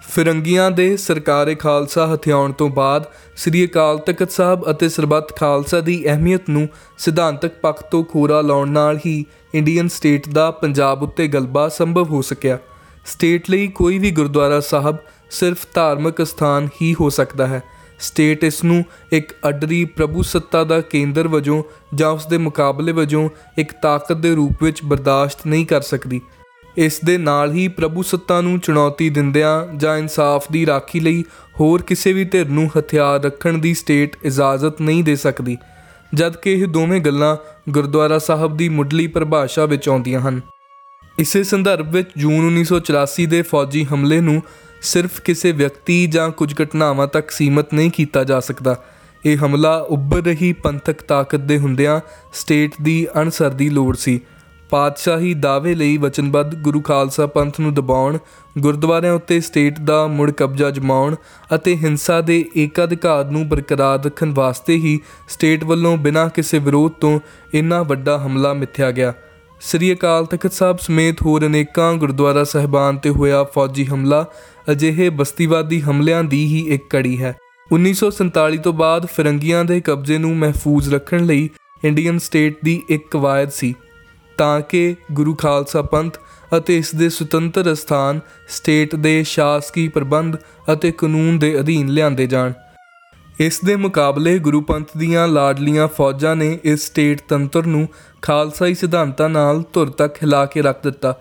ਫਿਰੰਗੀਆਂ 0.09 0.71
ਦੇ 0.71 0.97
ਸਰਕਾਰੇ 0.97 1.55
ਖਾਲਸਾ 1.55 2.07
ਹਥਿਆਉਣ 2.15 2.53
ਤੋਂ 2.53 2.69
ਬਾਅਦ 2.69 3.05
ਸ੍ਰੀ 3.37 3.65
ਅਕਾਲ 3.67 3.99
ਤਖਤ 3.99 4.31
ਸਾਹਿਬ 4.31 4.71
ਅਤੇ 4.71 4.88
ਸਰਬੱਤ 4.88 5.35
ਖਾਲਸਾ 5.37 5.81
ਦੀ 5.81 6.05
ਅਹਿਮੀਅਤ 6.07 6.50
ਨੂੰ 6.50 6.69
ਸਿਧਾਂਤਕ 6.99 7.59
ਪੱਖ 7.62 7.83
ਤੋਂ 7.91 8.05
ਖੋਰਾ 8.05 8.41
ਲਾਉਣ 8.41 8.69
ਨਾਲ 8.69 8.99
ਹੀ 9.07 9.25
ਇੰਡੀਅਨ 9.55 9.88
ਸਟੇਟ 9.88 10.29
ਦਾ 10.29 10.50
ਪੰਜਾਬ 10.50 11.03
ਉੱਤੇ 11.03 11.29
ਗਲਬਾ 11.29 11.69
ਸੰਭਵ 11.69 12.09
ਹੋ 12.11 12.23
ਸਕਿਆ। 12.23 12.59
ਸਟੇਟ 13.07 13.50
ਲਈ 13.50 13.67
ਕੋਈ 13.67 13.99
ਵੀ 13.99 14.11
ਗੁਰਦੁਆਰਾ 14.11 14.61
ਸਾਹਿਬ 14.61 14.97
ਸਿਰਫ 15.31 15.67
ਧਾਰਮਿਕ 15.75 16.23
ਸਥਾਨ 16.27 16.69
ਹੀ 16.83 16.95
ਹੋ 17.00 17.11
ਸਕਦਾ 17.11 17.47
ਹੈ। 17.47 17.62
ਸਟੇਟ 18.00 18.45
ਇਸ 18.45 18.64
ਨੂੰ 18.64 18.85
ਇੱਕ 19.12 19.33
ਅਡਰੀ 19.49 19.85
ਪ੍ਰਭੂ 19.85 20.23
ਸੱਤਾ 20.23 20.64
ਦਾ 20.64 20.81
ਕੇਂਦਰ 20.81 21.28
ਵਜੋਂ 21.28 21.62
ਜਾਂ 21.95 22.11
ਉਸ 22.11 22.26
ਦੇ 22.26 22.38
ਮੁਕਾਬਲੇ 22.38 22.93
ਵਜੋਂ 22.93 23.28
ਇੱਕ 23.59 23.73
ਤਾਕਤ 23.83 24.12
ਦੇ 24.12 24.35
ਰੂਪ 24.35 24.62
ਵਿੱਚ 24.62 24.83
ਬਰਦਾਸ਼ਤ 24.85 25.47
ਨਹੀਂ 25.47 25.67
ਕਰ 25.67 25.81
ਸਕਦੀ। 25.81 26.21
ਇਸ 26.76 27.00
ਦੇ 27.05 27.19
ਨਾਲ 27.19 27.52
ਹੀ 27.52 27.69
ਪ੍ਰਭੂ 27.69 28.02
ਸੱਤਾ 28.02 28.40
ਨੂੰ 28.40 28.59
ਚੁਣੌਤੀ 28.61 29.11
ਦਿੰਦਿਆਂ 29.11 29.75
ਜਾਂ 29.75 29.97
ਇਨਸਾਫ 29.99 30.45
ਦੀ 30.52 30.67
ਰਾਖੀ 30.67 31.00
ਲਈ 31.00 31.25
ਹੋਰ 31.61 31.83
ਕਿਸੇ 31.83 32.12
ਵੀ 32.12 32.25
ਧਿਰ 32.25 32.49
ਨੂੰ 32.49 32.71
ਹਥਿਆਰ 32.78 33.23
ਰੱਖਣ 33.23 33.59
ਦੀ 33.59 33.75
ਸਟੇਟ 33.75 34.17
ਇਜਾਜ਼ਤ 34.23 34.81
ਨਹੀਂ 34.81 35.05
ਦੇ 35.05 35.17
ਸਕਦੀ, 35.17 35.57
ਜਦਕਿ 36.14 36.52
ਇਹ 36.52 36.67
ਦੋਵੇਂ 36.67 37.00
ਗੱਲਾਂ 37.00 37.37
ਗੁਰਦੁਆਰਾ 37.71 38.19
ਸਾਹਿਬ 38.19 38.57
ਦੀ 38.57 38.69
ਮੁੱਢਲੀ 38.69 39.07
ਪਰਿਭਾਸ਼ਾ 39.07 39.67
ਵਿੱਚ 39.67 39.88
ਆਉਂਦੀਆਂ 39.88 40.21
ਹਨ। 40.21 40.40
ਇਸੇ 41.19 41.43
ਸੰਦਰਭ 41.45 41.88
ਵਿੱਚ 41.88 42.11
ਜੂਨ 42.17 42.47
1984 42.47 43.26
ਦੇ 43.26 43.43
ਫੌਜੀ 43.43 43.85
ਹਮਲੇ 43.85 44.21
ਨੂੰ 44.21 44.43
ਸਿਰਫ 44.82 45.20
ਕਿਸੇ 45.20 45.52
ਵਿਅਕਤੀ 45.52 46.06
ਜਾਂ 46.06 46.30
ਕੁਝ 46.30 46.54
ਘਟਨਾਵਾਂ 46.62 47.06
ਤੱਕ 47.06 47.30
ਸੀਮਤ 47.30 47.75
ਨਹੀਂ 47.75 47.90
ਕੀਤਾ 47.90 48.25
ਜਾ 48.25 48.40
ਸਕਦਾ। 48.40 48.85
ਇਹ 49.26 49.37
ਹਮਲਾ 49.37 49.76
ਉੱਭਰ 49.76 50.16
ਰਹੀ 50.16 50.52
ਪੰਥਕ 50.52 51.02
ਤਾਕਤ 51.02 51.38
ਦੇ 51.38 51.58
ਹੁੰਦਿਆਂ 51.58 52.00
ਸਟੇਟ 52.32 52.73
ਦੀ 52.82 53.06
ਅਨਸਰ 53.20 53.50
ਦੀ 53.50 53.68
ਲੋੜ 53.68 53.97
ਸੀ। 53.97 54.20
ਪਾਤਸ਼ਾਹੀ 54.70 55.35
ਦਾਅਵੇ 55.35 55.75
ਲਈ 55.75 55.97
ਵਚਨਬੱਧ 55.97 56.54
ਗੁਰੂ 56.54 56.80
ਖਾਲਸਾ 56.80 57.26
ਪੰਥ 57.26 57.61
ਨੂੰ 57.61 57.75
ਦਬਾਉਣ, 57.75 58.18
ਗੁਰਦੁਆਰਿਆਂ 58.58 59.12
ਉੱਤੇ 59.12 59.40
ਸਟੇਟ 59.40 59.80
ਦਾ 59.80 60.06
ਮੁੜ 60.06 60.30
ਕਬਜ਼ਾ 60.30 60.70
ਜਮਾਉਣ 60.70 61.14
ਅਤੇ 61.54 61.76
ਹਿੰਸਾ 61.76 62.20
ਦੇ 62.20 62.44
ਏਕਾਧਿਕਾਰ 62.56 63.25
ਨੂੰ 63.25 63.49
ਬਰਕਰਾਰ 63.49 64.04
ਰੱਖਣ 64.04 64.32
ਵਾਸਤੇ 64.35 64.75
ਹੀ 64.75 65.00
ਸਟੇਟ 65.28 65.64
ਵੱਲੋਂ 65.64 65.97
ਬਿਨਾਂ 65.97 66.28
ਕਿਸੇ 66.28 66.58
ਵਿਰੋਧ 66.58 66.92
ਤੋਂ 66.92 67.20
ਇੰਨਾ 67.54 67.82
ਵੱਡਾ 67.82 68.18
ਹਮਲਾ 68.26 68.52
ਮਿੱਥਿਆ 68.52 68.90
ਗਿਆ। 68.90 69.12
ਸ੍ਰੀ 69.61 69.92
ਅਕਾਲ 69.92 70.26
ਤਖਤ 70.26 70.52
ਸਾਹਿਬ 70.52 70.78
ਸਮੇਤ 70.78 71.23
ਹੋਰ 71.23 71.47
ਅਨੇਕਾਂ 71.47 71.94
ਗੁਰਦੁਆਰਾ 71.94 72.44
ਸਹਿਬਾਨ 72.44 72.97
ਤੇ 72.97 73.11
ਹੋਇਆ 73.11 73.44
ਫੌਜੀ 73.44 73.87
ਹਮਲਾ 73.87 74.26
ਅਜਿਹੇ 74.70 75.08
ਬਸਤੀਵਾਦੀ 75.08 75.80
ਹਮਲਿਆਂ 75.80 76.25
ਦੀ 76.25 76.46
ਹੀ 76.46 76.75
ਇੱਕ 76.75 76.90
ਕੜੀ 76.90 77.22
ਹੈ। 77.22 77.37
1947 77.72 78.56
ਤੋਂ 78.56 78.72
ਬਾਅਦ 78.72 79.06
ਫਿਰੰਗੀਆਂ 79.06 79.64
ਦੇ 79.64 79.80
ਕਬਜ਼ੇ 79.80 80.18
ਨੂੰ 80.18 80.37
ਮਹਿਫੂਜ਼ 80.37 80.94
ਰੱਖਣ 80.94 81.26
ਲਈ 81.26 81.50
ਇੰਡੀਅਨ 81.84 82.18
ਸਟੇਟ 82.18 82.56
ਦੀ 82.64 82.82
ਇੱਕ 82.88 83.08
ਕਵਾਇਦ 83.10 83.48
ਸੀ। 83.48 83.75
ਤਾਂ 84.38 84.60
ਕਿ 84.60 84.96
ਗੁਰੂ 85.12 85.34
ਖਾਲਸਾ 85.34 85.82
ਪੰਥ 85.82 86.18
ਅਤੇ 86.56 86.78
ਇਸ 86.78 86.94
ਦੇ 86.94 87.08
ਸੁਤੰਤਰ 87.08 87.75
ਸਥਾਨ 87.75 88.20
ਸਟੇਟ 88.48 88.94
ਦੇ 88.94 89.25
ਸ਼ਾਸਕੀ 89.25 89.88
ਪ੍ਰਬੰਧ 89.88 90.37
ਅਤੇ 90.72 90.92
ਕਾਨੂੰਨ 90.92 91.38
ਦੇ 91.38 91.60
ਅਧੀਨ 91.60 91.88
ਲਿਆਂਦੇ 91.88 92.26
ਜਾਣ। 92.26 92.52
ਇਸ 93.40 93.60
ਦੇ 93.64 93.76
ਮੁਕਾਬਲੇ 93.76 94.38
ਗੁਰੂ 94.38 94.60
ਪੰਥ 94.60 94.88
ਦੀਆਂ 94.96 95.28
ਲਾਡਲੀਆਂ 95.28 95.88
ਫੌਜਾਂ 95.88 96.37
ਨੇ 96.37 96.58
ਇਸ 96.64 96.87
ਸਟੇਟ 96.87 97.20
ਤੰਤਰ 97.28 97.66
ਨੂੰ 97.66 97.88
ਖਾਲਸਾਈ 98.22 98.75
ਸਿਧਾਂਤਾਂ 98.75 99.28
ਨਾਲ 99.28 99.62
ਧੁਰ 99.72 99.90
ਤੱਕ 99.90 100.16
ਹਿਲਾ 100.16 100.46
ਕੇ 100.46 100.62
ਰੱਖ 100.62 100.82
ਦਿੱਤਾ। 100.82 101.16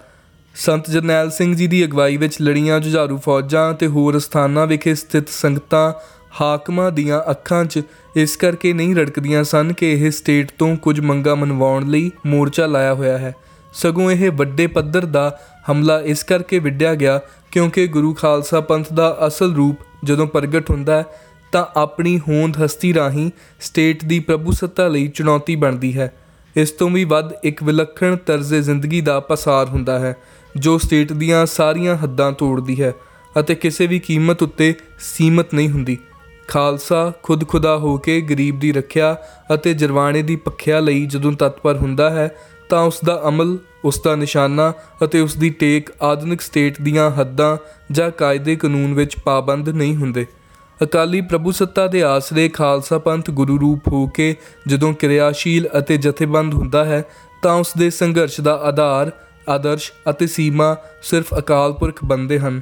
ਸੰਤ 0.59 0.89
ਜਰਨੈਲ 0.89 1.31
ਸਿੰਘ 1.31 1.55
ਜੀ 1.55 1.67
ਦੀ 1.67 1.85
ਅਗਵਾਈ 1.85 2.17
ਵਿੱਚ 2.17 2.41
ਲੜੀਆਂ, 2.41 2.79
ਜੁਝਾਰੂ 2.79 3.17
ਫੌਜਾਂ 3.17 3.73
ਤੇ 3.73 3.87
ਹੋਰ 3.87 4.19
ਸਥਾਨਾਂ 4.19 4.67
ਵਿਖੇ 4.67 4.95
ਸਥਿਤ 4.95 5.29
ਸੰਗਤਾਂ 5.29 5.93
ਹਾਕਮਾਂ 6.41 6.91
ਦੀਆਂ 6.91 7.31
ਅੱਖਾਂ 7.31 7.65
'ਚ 7.65 7.81
ਇਸ 8.15 8.35
ਕਰਕੇ 8.35 8.73
ਨਹੀਂ 8.73 8.95
ਰੜਕਦੀਆਂ 8.95 9.43
ਸਨ 9.43 9.73
ਕਿ 9.73 9.91
ਇਹ 9.91 10.11
ਸਟੇਟ 10.11 10.51
ਤੋਂ 10.57 10.75
ਕੁਝ 10.77 10.99
ਮੰਗਾ 10.99 11.35
ਮਨਵਾਉਣ 11.35 11.87
ਲਈ 11.87 12.11
ਮੋਰਚਾ 12.25 12.65
ਲਾਇਆ 12.65 12.93
ਹੋਇਆ 12.93 13.17
ਹੈ। 13.17 13.35
ਸਗੋਂ 13.73 14.11
ਇਹ 14.11 14.31
ਵੱਡੇ 14.31 14.67
ਪੱਧਰ 14.67 15.05
ਦਾ 15.05 15.39
ਹਮਲਾ 15.71 16.01
ਇਸ 16.01 16.23
ਕਰਕੇ 16.23 16.59
ਵਿੱਢਿਆ 16.59 16.95
ਗਿਆ 16.95 17.21
ਕਿਉਂਕਿ 17.51 17.87
ਗੁਰੂ 17.87 18.13
ਖਾਲਸਾ 18.13 18.59
ਪੰਥ 18.61 18.93
ਦਾ 18.93 19.17
ਅਸਲ 19.27 19.55
ਰੂਪ 19.55 19.77
ਜਦੋਂ 20.03 20.27
ਪ੍ਰਗਟ 20.27 20.69
ਹੁੰਦਾ 20.69 20.97
ਹੈ, 20.97 21.05
ਤਾਂ 21.51 21.65
ਆਪਣੀ 21.75 22.19
ਹੋਂਦ 22.19 22.65
ਹਸਤੀ 22.65 22.93
ਰਾਹੀਂ 22.93 23.31
ਸਟੇਟ 23.61 24.05
ਦੀ 24.05 24.19
ਪ੍ਰਭੂ 24.19 24.51
ਸੱਤਾ 24.51 24.87
ਲਈ 24.87 25.07
ਚੁਣੌਤੀ 25.07 25.55
ਬਣਦੀ 25.55 25.97
ਹੈ। 25.97 26.13
ਇਸ 26.55 26.71
ਤੋਂ 26.71 26.89
ਵੀ 26.89 27.03
ਵੱਧ 27.03 27.31
ਇੱਕ 27.43 27.63
ਵਿਲੱਖਣ 27.63 28.15
ਤਰਜ਼ੇ 28.15 28.61
ਜ਼ਿੰਦਗੀ 28.61 29.01
ਦਾ 29.01 29.19
ਪਸਾਰ 29.19 29.65
ਹੁੰਦਾ 29.65 29.99
ਹੈ। 29.99 30.15
ਜੋ 30.59 30.77
ਸਟੇਟ 30.77 31.13
ਦੀਆਂ 31.13 31.45
ਸਾਰੀਆਂ 31.45 31.97
ਹੱਦਾਂ 31.97 32.31
ਤੋੜਦੀ 32.31 32.81
ਹੈ 32.81 32.93
ਅਤੇ 33.39 33.55
ਕਿਸੇ 33.55 33.87
ਵੀ 33.87 33.99
ਕੀਮਤ 33.99 34.43
ਉੱਤੇ 34.43 34.73
ਸੀਮਤ 34.99 35.53
ਨਹੀਂ 35.53 35.69
ਹੁੰਦੀ। 35.69 35.97
ਖਾਲਸਾ 36.47 37.11
ਖੁਦ 37.23 37.47
ਖੁਦਾ 37.47 37.77
ਹੋ 37.77 37.97
ਕੇ 37.97 38.21
ਗਰੀਬ 38.21 38.59
ਦੀ 38.59 38.71
ਰੱਖਿਆ 38.71 39.17
ਅਤੇ 39.53 39.73
ਜਰਵਾਣੇ 39.73 40.21
ਦੀ 40.21 40.35
ਪੱਖਿਆ 40.35 40.79
ਲਈ 40.79 41.05
ਜਦੋਂ 41.05 41.31
ਤਤਪਰ 41.31 41.75
ਹੁੰਦਾ 41.75 42.09
ਹੈ, 42.09 42.35
ਤਾਂ 42.69 42.83
ਉਸ 42.83 42.99
ਦਾ 43.05 43.23
ਅਮਲ, 43.27 43.57
ਉਸ 43.85 44.01
ਦਾ 44.05 44.15
ਨਿਸ਼ਾਨਾ 44.15 44.73
ਅਤੇ 45.03 45.19
ਉਸ 45.19 45.37
ਦੀ 45.37 45.49
ਟੇਕ 45.49 45.89
ਆਧੁਨਿਕ 46.01 46.41
ਸਟੇਟ 46.41 46.81
ਦੀਆਂ 46.81 47.11
ਹੱਦਾਂ 47.11 47.57
ਜਾਂ 47.91 48.11
ਕਾਇਦੇ 48.11 48.55
ਕਾਨੂੰਨ 48.55 48.93
ਵਿੱਚ 48.93 49.19
ਪਾਬੰਦ 49.19 49.69
ਨਹੀਂ 49.69 49.95
ਹੁੰਦੇ। 49.95 50.25
ਅਕਾਲੀ 50.83 51.21
ਪ੍ਰਭੂ 51.21 51.51
ਸੱਤਾ 51.51 51.87
ਦੇ 51.87 52.03
ਆਸਰੇ 52.03 52.49
ਖਾਲਸਾ 52.49 52.97
ਪੰਥ 52.97 53.29
ਗੁਰੂ 53.29 53.59
ਰੂਪ 53.61 53.87
ਹੋ 53.87 54.07
ਕੇ 54.07 54.35
ਜਦੋਂ 54.67 54.93
ਕਿਰਿਆਸ਼ੀਲ 54.93 55.69
ਅਤੇ 55.77 55.97
ਜਥੇਬੰਦ 55.97 56.53
ਹੁੰਦਾ 56.53 56.85
ਹੈ, 56.85 57.03
ਤਾਂ 57.41 57.53
ਉਸ 57.53 57.73
ਦੇ 57.77 57.89
ਸੰਘਰਸ਼ 57.89 58.41
ਦਾ 58.41 58.53
ਆਧਾਰ 58.53 59.11
ਆਦਰਸ਼ 59.49 59.91
ਅਤੇ 60.09 60.27
ਸੀਮਾ 60.27 60.75
ਸਿਰਫ 61.01 61.33
ਅਕਾਲ 61.37 61.73
ਪੁਰਖ 61.73 62.03
ਬੰਦੇ 62.05 62.39
ਹਨ 62.39 62.61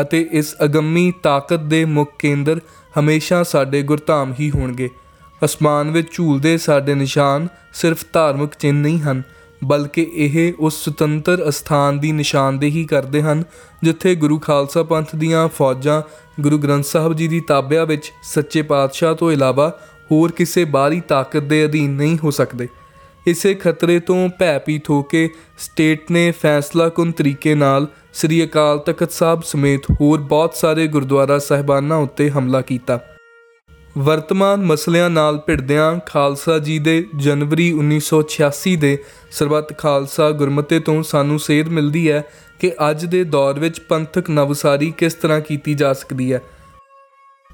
ਅਤੇ 0.00 0.28
ਇਸ 0.32 0.54
ਅਗੰਮੀ 0.64 1.12
ਤਾਕਤ 1.22 1.60
ਦੇ 1.60 1.84
ਮੁੱਖ 1.84 2.10
ਕੇਂਦਰ 2.18 2.60
ਹਮੇਸ਼ਾ 2.98 3.42
ਸਾਡੇ 3.42 3.82
ਗੁਰਧਾਮ 3.82 4.34
ਹੀ 4.40 4.50
ਹੋਣਗੇ। 4.50 4.88
ਅਸਮਾਨ 5.44 5.90
ਵਿੱਚ 5.90 6.12
ਝੂਲਦੇ 6.12 6.58
ਸਾਡੇ 6.58 6.94
ਨਿਸ਼ਾਨ 6.94 7.48
ਸਿਰਫ 7.72 8.04
ਧਾਰਮਿਕ 8.12 8.50
ਚਿੰਨ੍ਹ 8.58 8.82
ਨਹੀਂ 8.82 9.00
ਹਨ, 9.00 9.22
ਬਲਕਿ 9.64 10.10
ਇਹ 10.14 10.52
ਉਸ 10.58 10.84
ਸੁਤੰਤਰ 10.84 11.48
ਅਸਥਾਨ 11.48 11.98
ਦੀ 11.98 12.12
ਨਿਸ਼ਾਨਦੇਹੀ 12.12 12.84
ਕਰਦੇ 12.84 13.22
ਹਨ, 13.22 13.42
ਜਿੱਥੇ 13.82 14.14
ਗੁਰੂ 14.14 14.38
ਖਾਲਸਾ 14.38 14.82
ਪੰਥ 14.82 15.16
ਦੀਆਂ 15.16 15.48
ਫੌਜਾਂ 15.48 16.02
ਗੁਰੂ 16.42 16.58
ਗ੍ਰੰਥ 16.58 16.84
ਸਾਹਿਬ 16.84 17.12
ਜੀ 17.12 17.28
ਦੀ 17.28 17.40
ਤਾਬਿਆ 17.40 17.84
ਵਿੱਚ 17.84 18.12
ਸੱਚੇ 18.22 18.62
ਪਾਤਸ਼ਾਹ 18.62 19.14
ਤੋਂ 19.14 19.32
ਇਲਾਵਾ 19.32 19.78
ਹੋਰ 20.12 20.32
ਕਿਸੇ 20.32 20.64
ਬਾਹਰੀ 20.64 21.00
ਤਾਕਤ 21.00 21.42
ਦੇ 21.42 21.64
ਅਧੀਨ 21.64 21.90
ਨਹੀਂ 21.90 22.18
ਹੋ 22.24 22.30
ਸਕਦੇ। 22.30 22.68
ਇਸੇ 23.26 23.54
ਖਤਰੇ 23.54 24.00
ਤੋਂ 24.00 24.28
ਭੈਪੀਤ 24.28 24.90
ਹੋ 24.90 25.02
ਕੇ 25.02 25.30
ਸਟੇਟ 25.58 26.10
ਨੇ 26.10 26.30
ਫੈਸਲਾਕੁਨ 26.30 27.12
ਤਰੀਕੇ 27.12 27.54
ਨਾਲ 27.54 27.86
ਸ੍ਰੀ 28.14 28.44
ਅਕਾਲ 28.44 28.78
ਤਖਤ 28.78 29.12
ਸਾਹਿਬ 29.12 29.42
ਸਮੇਤ 29.42 29.80
ਹੋਰ 30.00 30.20
ਬਹੁਤ 30.20 30.54
ਸਾਰੇ 30.54 30.86
ਗੁਰਦੁਆਰਾ 30.86 31.38
ਸਹਿਬਾਨਾਂ 31.38 31.96
ਉੱਤੇ 31.96 32.30
ਹਮਲਾ 32.30 32.60
ਕੀਤਾ। 32.60 33.00
ਵਰਤਮਾਨ 33.98 34.64
ਮਸਲਿਆਂ 34.64 35.10
ਨਾਲ 35.10 35.38
ਭਿੜਦਿਆਂ 35.38 36.00
ਖਾਲਸਾ 36.06 36.58
ਜੀ 36.58 36.78
ਦੇ 36.78 37.06
ਜਨਵਰੀ 37.16 37.72
1986 37.72 38.76
ਦੇ 38.76 38.98
ਸਰਬੱਤ 39.30 39.78
ਖਾਲਸਾ 39.78 40.30
ਗੁਰਮਤੇ 40.30 40.80
ਤੋਂ 40.80 41.02
ਸਾਨੂੰ 41.02 41.38
ਸੇਧ 41.38 41.68
ਮਿਲਦੀ 41.68 42.10
ਹੈ 42.10 42.24
ਕਿ 42.60 42.72
ਅੱਜ 42.90 43.04
ਦੇ 43.04 43.24
ਦੌਰ 43.24 43.58
ਵਿੱਚ 43.58 43.80
ਪੰਥਕ 43.80 44.30
ਨਵਸਾਰੀ 44.30 44.90
ਕਿਸ 44.90 45.14
ਤਰ੍ਹਾਂ 45.14 45.40
ਕੀਤੀ 45.40 45.74
ਜਾ 45.74 45.92
ਸਕਦੀ 45.92 46.32
ਹੈ। 46.32 46.42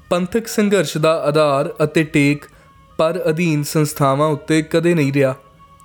ਪੰਥਕ 0.09 0.47
ਸੰਘਰਸ਼ 0.47 0.97
ਦਾ 0.97 1.13
ਆਧਾਰ 1.23 1.73
ਅਤੇ 1.83 2.03
ਟੇਕ 2.03 2.43
ਪਰ 2.97 3.23
ਅਧੀਨ 3.29 3.63
ਸੰਸਥਾਵਾਂ 3.63 4.27
ਉੱਤੇ 4.27 4.61
ਕਦੇ 4.61 4.93
ਨਹੀਂ 4.93 5.13
ਰਿਹਾ। 5.13 5.35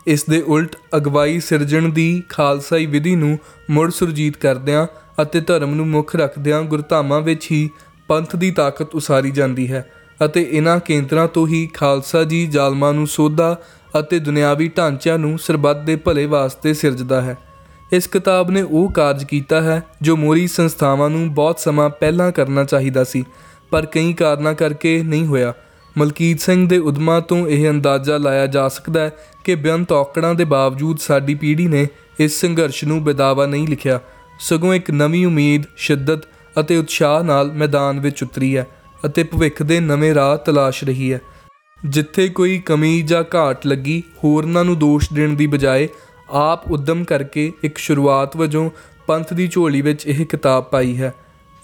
ਇਸ 0.06 0.24
ਦੇ 0.24 0.40
ਉਲਟ 0.42 0.76
ਅਗਵਾਈ 0.96 1.40
ਸਿਰਜਣ 1.40 1.88
ਦੀ 1.88 2.22
ਖਾਲਸਾਈ 2.28 2.86
ਵਿਧੀ 2.86 3.14
ਨੂੰ 3.16 3.38
ਮੁੜ 3.70 3.90
ਸੁਰਜੀਤ 3.90 4.36
ਕਰਦਿਆਂ 4.36 4.86
ਅਤੇ 5.22 5.40
ਧਰਮ 5.40 5.74
ਨੂੰ 5.74 5.88
ਮੁੱਖ 5.88 6.16
ਰੱਖਦਿਆਂ 6.16 6.62
ਗੁਰਧਾਮਾਂ 6.62 7.20
ਵਿੱਚ 7.20 7.50
ਹੀ 7.52 7.70
ਪੰਥ 8.08 8.36
ਦੀ 8.36 8.50
ਤਾਕਤ 8.50 8.94
ਉਸਾਰੀ 8.94 9.30
ਜਾਂਦੀ 9.30 9.72
ਹੈ 9.72 9.90
ਅਤੇ 10.24 10.42
ਇਨ੍ਹਾਂ 10.42 10.78
ਕੇਂਦਰਾਂ 10.80 11.28
ਤੋਂ 11.28 11.48
ਹੀ 11.48 11.68
ਖਾਲਸਾ 11.74 12.24
ਜੀ 12.24 12.46
ਜ਼ਾਲਮਾਂ 12.46 12.92
ਨੂੰ 12.94 13.06
ਸੋਧਾ 13.06 13.56
ਅਤੇ 14.00 14.18
ਦੁਨਿਆਵੀ 14.18 14.68
ਢਾਂਚਿਆਂ 14.68 15.18
ਨੂੰ 15.18 15.38
ਸਰਬੱਤ 15.38 15.76
ਦੇ 15.76 15.96
ਭਲੇ 15.96 16.26
ਵਾਸਤੇ 16.26 16.74
ਸਿਰਜਦਾ 16.74 17.20
ਹੈ। 17.20 17.36
ਇਸ 17.92 18.06
ਕਿਤਾਬ 18.06 18.50
ਨੇ 18.50 18.62
ਉਹ 18.62 18.90
ਕਾਰਜ 18.90 19.24
ਕੀਤਾ 19.24 19.60
ਹੈ 19.60 19.82
ਜੋ 20.02 20.16
ਮੋਰੀ 20.16 20.46
ਸੰਸਥਾਵਾਂ 20.46 21.10
ਨੂੰ 21.10 21.34
ਬਹੁਤ 21.34 21.58
ਸਮਾਂ 21.58 21.90
ਪਹਿਲਾਂ 21.90 22.32
ਕਰਨਾ 22.32 22.64
ਚਾਹੀਦਾ 22.64 23.04
ਸੀ, 23.04 23.24
ਪਰ 23.70 23.86
ਕਈ 23.86 24.12
ਕਾਰਨਾਂ 24.12 24.54
ਕਰਕੇ 24.54 25.02
ਨਹੀਂ 25.02 25.26
ਹੋਇਆ। 25.26 25.54
ਮਲਕੀਤ 25.98 26.40
ਸਿੰਘ 26.40 26.68
ਦੇ 26.68 26.78
ਉਦਮਾਂ 26.78 27.20
ਤੋਂ 27.20 27.48
ਇਹ 27.48 27.70
ਅੰਦਾਜ਼ਾ 27.70 28.16
ਲਾਇਆ 28.18 28.46
ਜਾ 28.46 28.68
ਸਕਦਾ 28.68 29.00
ਹੈ 29.00 29.10
ਕਿ 29.44 29.54
ਬੇਅੰਤ 29.54 29.92
ਔਕੜਾਂ 29.92 30.34
ਦੇ 30.34 30.44
ਬਾਵਜੂਦ 30.44 30.98
ਸਾਡੀ 30.98 31.34
ਪੀੜ੍ਹੀ 31.34 31.66
ਨੇ 31.66 31.86
ਇਸ 32.20 32.40
ਸੰਘਰਸ਼ 32.40 32.84
ਨੂੰ 32.84 33.04
ਬੇਦਾਵਾ 33.04 33.46
ਨਹੀਂ 33.46 33.68
ਲਿਖਿਆ। 33.68 34.00
ਸਗੋਂ 34.40 34.74
ਇੱਕ 34.74 34.90
ਨਵੀਂ 34.90 35.26
ਉਮੀਦ, 35.26 35.62
ਸ਼ਿੱਦਤ 35.76 36.24
ਅਤੇ 36.60 36.76
ਉਤਸ਼ਾਹ 36.76 37.22
ਨਾਲ 37.24 37.52
ਮੈਦਾਨ 37.52 38.00
ਵਿੱਚ 38.00 38.22
ਉਤਰੀ 38.22 38.56
ਹੈ 38.56 38.66
ਅਤੇ 39.06 39.22
ਭਵਿੱਖ 39.22 39.62
ਦੇ 39.62 39.80
ਨਵੇਂ 39.80 40.14
ਰਾਹ 40.14 40.36
ਤਲਾਸ਼ 40.36 40.84
ਰਹੀ 40.84 41.12
ਹੈ। 41.12 41.20
ਜਿੱਥੇ 41.86 42.28
ਕੋਈ 42.28 42.58
ਕਮੀ 42.58 43.02
ਜਾਂ 43.02 43.24
ਘਾਟ 43.34 43.66
ਲੱਗੀ, 43.66 44.02
ਹੋਰਨਾਂ 44.24 44.64
ਨੂੰ 44.64 44.78
ਦੋਸ਼ 44.78 45.12
ਦੇਣ 45.12 45.36
ਦੀ 45.36 45.46
ਬਜਾਏ 45.46 45.88
ਆਪ 46.30 46.72
ਉਦਮ 46.72 47.04
ਕਰਕੇ 47.04 47.52
ਇੱਕ 47.64 47.78
ਸ਼ੁਰੂਆਤ 47.78 48.36
ਵਜੋਂ 48.36 48.70
ਪੰਥ 49.06 49.32
ਦੀ 49.32 49.48
ਝੋਲੀ 49.48 49.80
ਵਿੱਚ 49.80 50.06
ਇਹ 50.06 50.26
ਕਿਤਾਬ 50.26 50.64
ਪਾਈ 50.64 50.96
ਹੈ। 50.96 51.14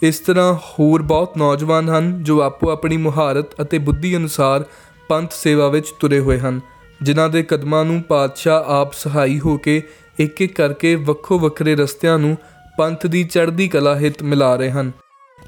ਇਸ 0.03 0.19
ਤਰ੍ਹਾਂ 0.19 0.53
ਹੋਰ 0.53 1.01
ਬਹੁਤ 1.01 1.37
ਨੌਜਵਾਨ 1.37 1.89
ਹਨ 1.89 2.23
ਜੋ 2.23 2.41
ਆਪੋ 2.41 2.69
ਆਪਣੀ 2.69 2.97
ਮੁਹਾਰਤ 2.97 3.61
ਅਤੇ 3.61 3.77
ਬੁੱਧੀ 3.77 4.15
ਅਨੁਸਾਰ 4.17 4.63
ਪੰਥ 5.09 5.31
ਸੇਵਾ 5.31 5.67
ਵਿੱਚ 5.67 5.89
ਤੁਰੇ 5.99 6.19
ਹੋਏ 6.19 6.39
ਹਨ, 6.39 6.59
ਜਿਨ੍ਹਾਂ 7.01 7.29
ਦੇ 7.29 7.43
ਕਦਮਾਂ 7.43 7.83
ਨੂੰ 7.85 8.01
ਪਾਤਸ਼ਾਹ 8.01 8.63
ਆਪ 8.71 8.93
ਸਹਾਈ 8.93 9.39
ਹੋ 9.39 9.57
ਕੇ 9.57 9.81
ਇੱਕ 10.19 10.41
ਇੱਕ 10.41 10.55
ਕਰਕੇ 10.55 10.95
ਵੱਖੋ 10.95 11.39
ਵੱਖਰੇ 11.39 11.75
ਰਸਤਿਆਂ 11.75 12.17
ਨੂੰ 12.19 12.35
ਪੰਥ 12.77 13.07
ਦੀ 13.07 13.23
ਚੜ੍ਹਦੀ 13.23 13.67
ਕਲਾ 13.67 13.95
ਹਿੱਤ 13.95 14.23
ਮਿਲਾ 14.23 14.55
ਰਹੇ 14.55 14.71
ਹਨ। 14.71 14.91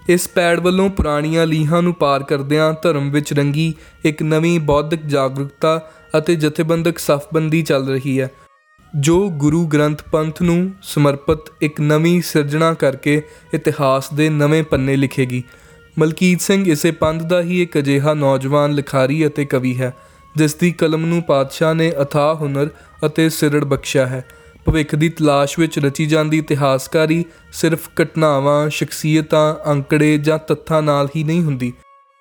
ਇਸ 0.09 0.27
ਪੈੜ 0.27 0.59
ਵੱਲੋਂ 0.59 0.89
ਪੁਰਾਣੀਆਂ 0.89 1.45
ਲੀਹਾਂ 1.45 1.81
ਨੂੰ 1.81 1.93
ਪਾਰ 1.93 2.23
ਕਰਦਿਆਂ 2.23 2.73
ਧਰਮ 2.81 3.11
ਵਿੱਚ 3.11 3.33
ਰੰਗੀ 3.33 3.73
ਇੱਕ 4.05 4.23
ਨਵੀਂ 4.23 4.59
ਬੌਧਿਕ 4.59 5.05
ਜਾਗਰੂਕਤਾ 5.05 5.79
ਅਤੇ 6.17 6.35
ਜਥੇਬੰਦਕ 6.35 6.97
ਸਫਬੰਦੀ 6.97 7.61
ਚੱਲ 7.61 7.87
ਰਹੀ 7.87 8.19
ਹੈ। 8.21 8.31
ਜੋ 8.99 9.29
ਗੁਰੂ 9.29 9.65
ਗ੍ਰੰਥ 9.67 10.01
ਪੰਥ 10.11 10.41
ਨੂੰ 10.41 10.71
ਸਮਰਪਿਤ 10.81 11.51
ਇੱਕ 11.61 11.81
ਨਵੀਂ 11.81 12.21
ਸਿਰਜਣਾ 12.21 12.73
ਕਰਕੇ 12.73 13.21
ਇਤਿਹਾਸ 13.53 14.13
ਦੇ 14.13 14.29
ਨਵੇਂ 14.29 14.63
ਪੰਨੇ 14.63 14.95
ਲਿਖੇਗੀ। 14.95 15.43
ਮਲਕੀਤ 15.99 16.41
ਸਿੰਘ 16.41 16.67
ਇਸੇ 16.67 16.91
ਪੰਥ 16.91 17.21
ਦਾ 17.21 17.41
ਹੀ 17.41 17.61
ਇੱਕ 17.61 17.77
ਅਜਿਹਾ 17.77 18.13
ਨੌਜਵਾਨ 18.13 18.71
ਲਿਖਾਰੀ 18.71 19.27
ਅਤੇ 19.27 19.45
ਕਵੀ 19.45 19.77
ਹੈ, 19.81 19.93
ਜਿਸ 20.35 20.55
ਦੀ 20.55 20.71
ਕਲਮ 20.71 21.05
ਨੂੰ 21.05 21.21
ਪਾਤਸ਼ਾਹ 21.21 21.73
ਨੇ 21.73 21.91
ਅਥਾਹ 22.01 22.35
ਹੁਨਰ 22.35 22.69
ਅਤੇ 23.05 23.29
ਸਿਰੜ 23.29 23.63
ਬਖਸ਼ਿਆ 23.63 24.05
ਹੈ। 24.05 24.25
ਭਵਿੱਖ 24.65 24.95
ਦੀ 24.95 25.09
ਤਲਾਸ਼ 25.09 25.59
ਵਿੱਚ 25.59 25.79
ਰਚੀ 25.79 26.05
ਜਾਂਦੀ 26.05 26.37
ਇਤਿਹਾਸਕਾਰੀ 26.37 27.25
ਸਿਰਫ 27.53 27.89
ਘਟਨਾਵਾਂ, 28.01 28.69
ਸ਼ਖਸੀਅਤਾਂ, 28.69 29.71
ਅੰਕੜੇ 29.71 30.17
ਜਾਂ 30.17 30.37
ਤੱਥਾਂ 30.37 30.81
ਨਾਲ 30.81 31.09
ਹੀ 31.15 31.23
ਨਹੀਂ 31.23 31.43
ਹੁੰਦੀ। 31.43 31.73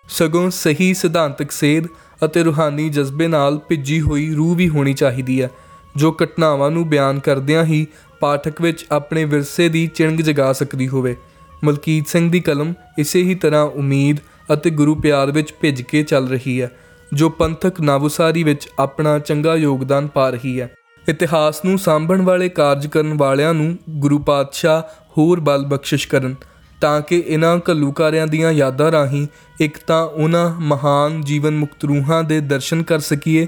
ਸਗੋਂ 0.09 0.51
ਸਹੀ 0.51 0.95
ਸਿਧਾਂਤਕ 0.95 1.51
ਸੇਧ 1.51 1.85
ਅਤੇ 2.25 2.43
ਰੂਹਾਨੀ 2.43 2.89
ਜਜ਼ਬੇ 2.89 3.29
ਨਾਲ 3.29 3.61
ਭਿੱਜੀ 3.69 4.01
ਹੋਈ 4.01 4.35
ਰੂਹ 4.35 4.55
ਵੀ 4.55 4.69
ਹੋਣੀ 4.69 4.95
ਚਾਹੀਦੀ 4.95 5.43
ਹੈ। 5.43 5.51
ਜੋ 5.97 6.17
ਘਟਨਾਵਾਂ 6.23 6.71
ਨੂੰ 6.71 6.89
ਬਿਆਨ 6.89 7.19
ਕਰਦਿਆਂ 7.19 7.65
ਹੀ 7.65 7.87
ਪਾਠਕ 8.21 8.61
ਵਿੱਚ 8.61 8.85
ਆਪਣੇ 8.93 9.25
ਵਿਰਸੇ 9.25 9.69
ਦੀ 9.69 9.87
ਚਿੰਗ 9.87 10.21
ਜਗਾ 10.21 10.53
ਸਕਦੀ 10.53 10.89
ਹੋਵੇ। 10.89 11.17
ਮਲਕੀਤ 11.65 12.09
ਸਿੰਘ 12.09 12.31
ਦੀ 12.31 12.41
ਕਲਮ 12.41 12.73
ਇਸੇ 12.99 13.23
ਹੀ 13.23 13.35
ਤਰ੍ਹਾਂ 13.35 13.65
ਉਮੀਦ 13.65 14.17
ਅਤੇ 14.53 14.71
ਗੁਰੂ 14.71 14.95
ਪਿਆਰ 14.95 15.31
ਵਿੱਚ 15.31 15.55
ਭਿੱਜ 15.61 15.83
ਕੇ 15.83 16.03
ਚੱਲ 16.03 16.29
ਰਹੀ 16.29 16.61
ਹੈ, 16.63 16.71
ਜੋ 17.13 17.29
ਪੰਥਕ 17.29 17.81
ਨਵਸਾਰੀ 17.81 18.43
ਵਿੱਚ 18.43 18.69
ਆਪਣਾ 18.79 19.19
ਚੰਗਾ 19.19 19.55
ਯੋਗਦਾਨ 19.55 20.07
ਪਾ 20.07 20.31
ਰਹੀ 20.31 20.61
ਹੈ। 20.61 20.71
ਇਤਿਹਾਸ 21.09 21.65
ਨੂੰ 21.65 21.79
ਸਾਂਭਣ 21.79 22.23
ਵਾਲੇ 22.23 22.49
ਕਾਰਜ 22.49 22.87
ਕਰਨ 22.87 23.15
ਵਾਲਿਆਂ 23.15 23.55
ਨੂੰ 23.55 23.79
ਗੁਰੂ 23.91 24.19
ਪਾਤਸ਼ਾਹ 24.19 24.83
ਹੋਰ 25.19 25.41
ਬਲ 25.41 25.65
ਬਖਸ਼ਿਸ਼ 25.67 26.09
ਕਰਨ, 26.09 26.35
ਤਾਂ 26.81 27.01
ਕਿ 27.01 27.23
ਇਹਨਾਂ 27.27 27.57
ਘੱਲੂਕਾਰਿਆਂ 27.71 28.27
ਦੀਆਂ 28.27 28.53
ਯਾਦਾਂ 28.53 28.93
ਰਾਹੀਂ 28.93 29.27
ਇੱਕ 29.61 29.79
ਤਾਂ 29.87 30.05
ਉਹਨਾਂ 30.05 30.49
ਮਹਾਨ 30.61 31.21
ਜੀਵਨ 31.21 31.57
ਮੁਕਤ 31.57 31.85
ਰੂਹਾਂ 31.85 32.23
ਦੇ 32.23 32.41
ਦਰਸ਼ਨ 32.41 32.83
ਕਰ 32.83 32.99
ਸਕੀਏ 32.99 33.47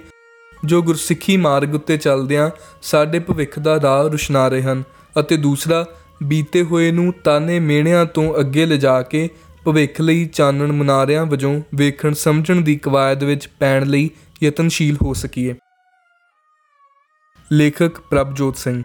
ਜੋ 0.64 0.82
ਗੁਰਸਿੱਖੀ 0.82 1.36
ਮਾਰਗ 1.36 1.74
ਉੱਤੇ 1.74 1.96
ਚੱਲਦਿਆਂ 1.96 2.50
ਸਾਡੇ 2.82 3.18
ਭਵਿੱਖ 3.18 3.58
ਦਾ 3.58 3.80
ਰਾਹ 3.80 4.02
ਰੁਸ਼ਨਾ 4.02 4.48
ਰਹੇ 4.48 4.62
ਹਨ 4.62 4.82
ਅਤੇ 5.20 5.36
ਦੂਸਰਾ, 5.36 5.86
ਬੀਤੇ 6.22 6.62
ਹੋਏ 6.62 6.90
ਨੂੰ 6.90 7.12
ਤਾਨੇ 7.24 7.60
ਮਿਹਣਿਆਂ 7.60 8.06
ਤੋਂ 8.06 8.40
ਅੱਗੇ 8.40 8.66
ਲਿਜਾ 8.66 9.02
ਕੇ 9.02 9.28
ਭਵਿੱਖ 9.64 10.00
ਲਈ 10.00 10.24
ਚਾਨਣ 10.24 10.72
ਮੁਨਾਰਿਆਂ 10.72 11.26
ਵਜੋਂ 11.26 11.62
ਵੇਖਣ 11.74 12.12
ਸਮਝਣ 12.12 12.60
ਦੀ 12.60 12.76
ਕਵਾਇਦ 12.76 13.24
ਵਿੱਚ 13.24 13.48
ਪੈਣ 13.60 13.86
ਲਈ 13.86 14.10
ਯਤਨਸ਼ੀਲ 14.42 14.96
ਹੋ 15.02 15.14
ਸਕੀਏ। 15.14 15.54
ਲੇਖਕ 17.52 18.00
ਪ੍ਰਭਜੋਤ 18.10 18.56
ਸਿੰਘ 18.56 18.82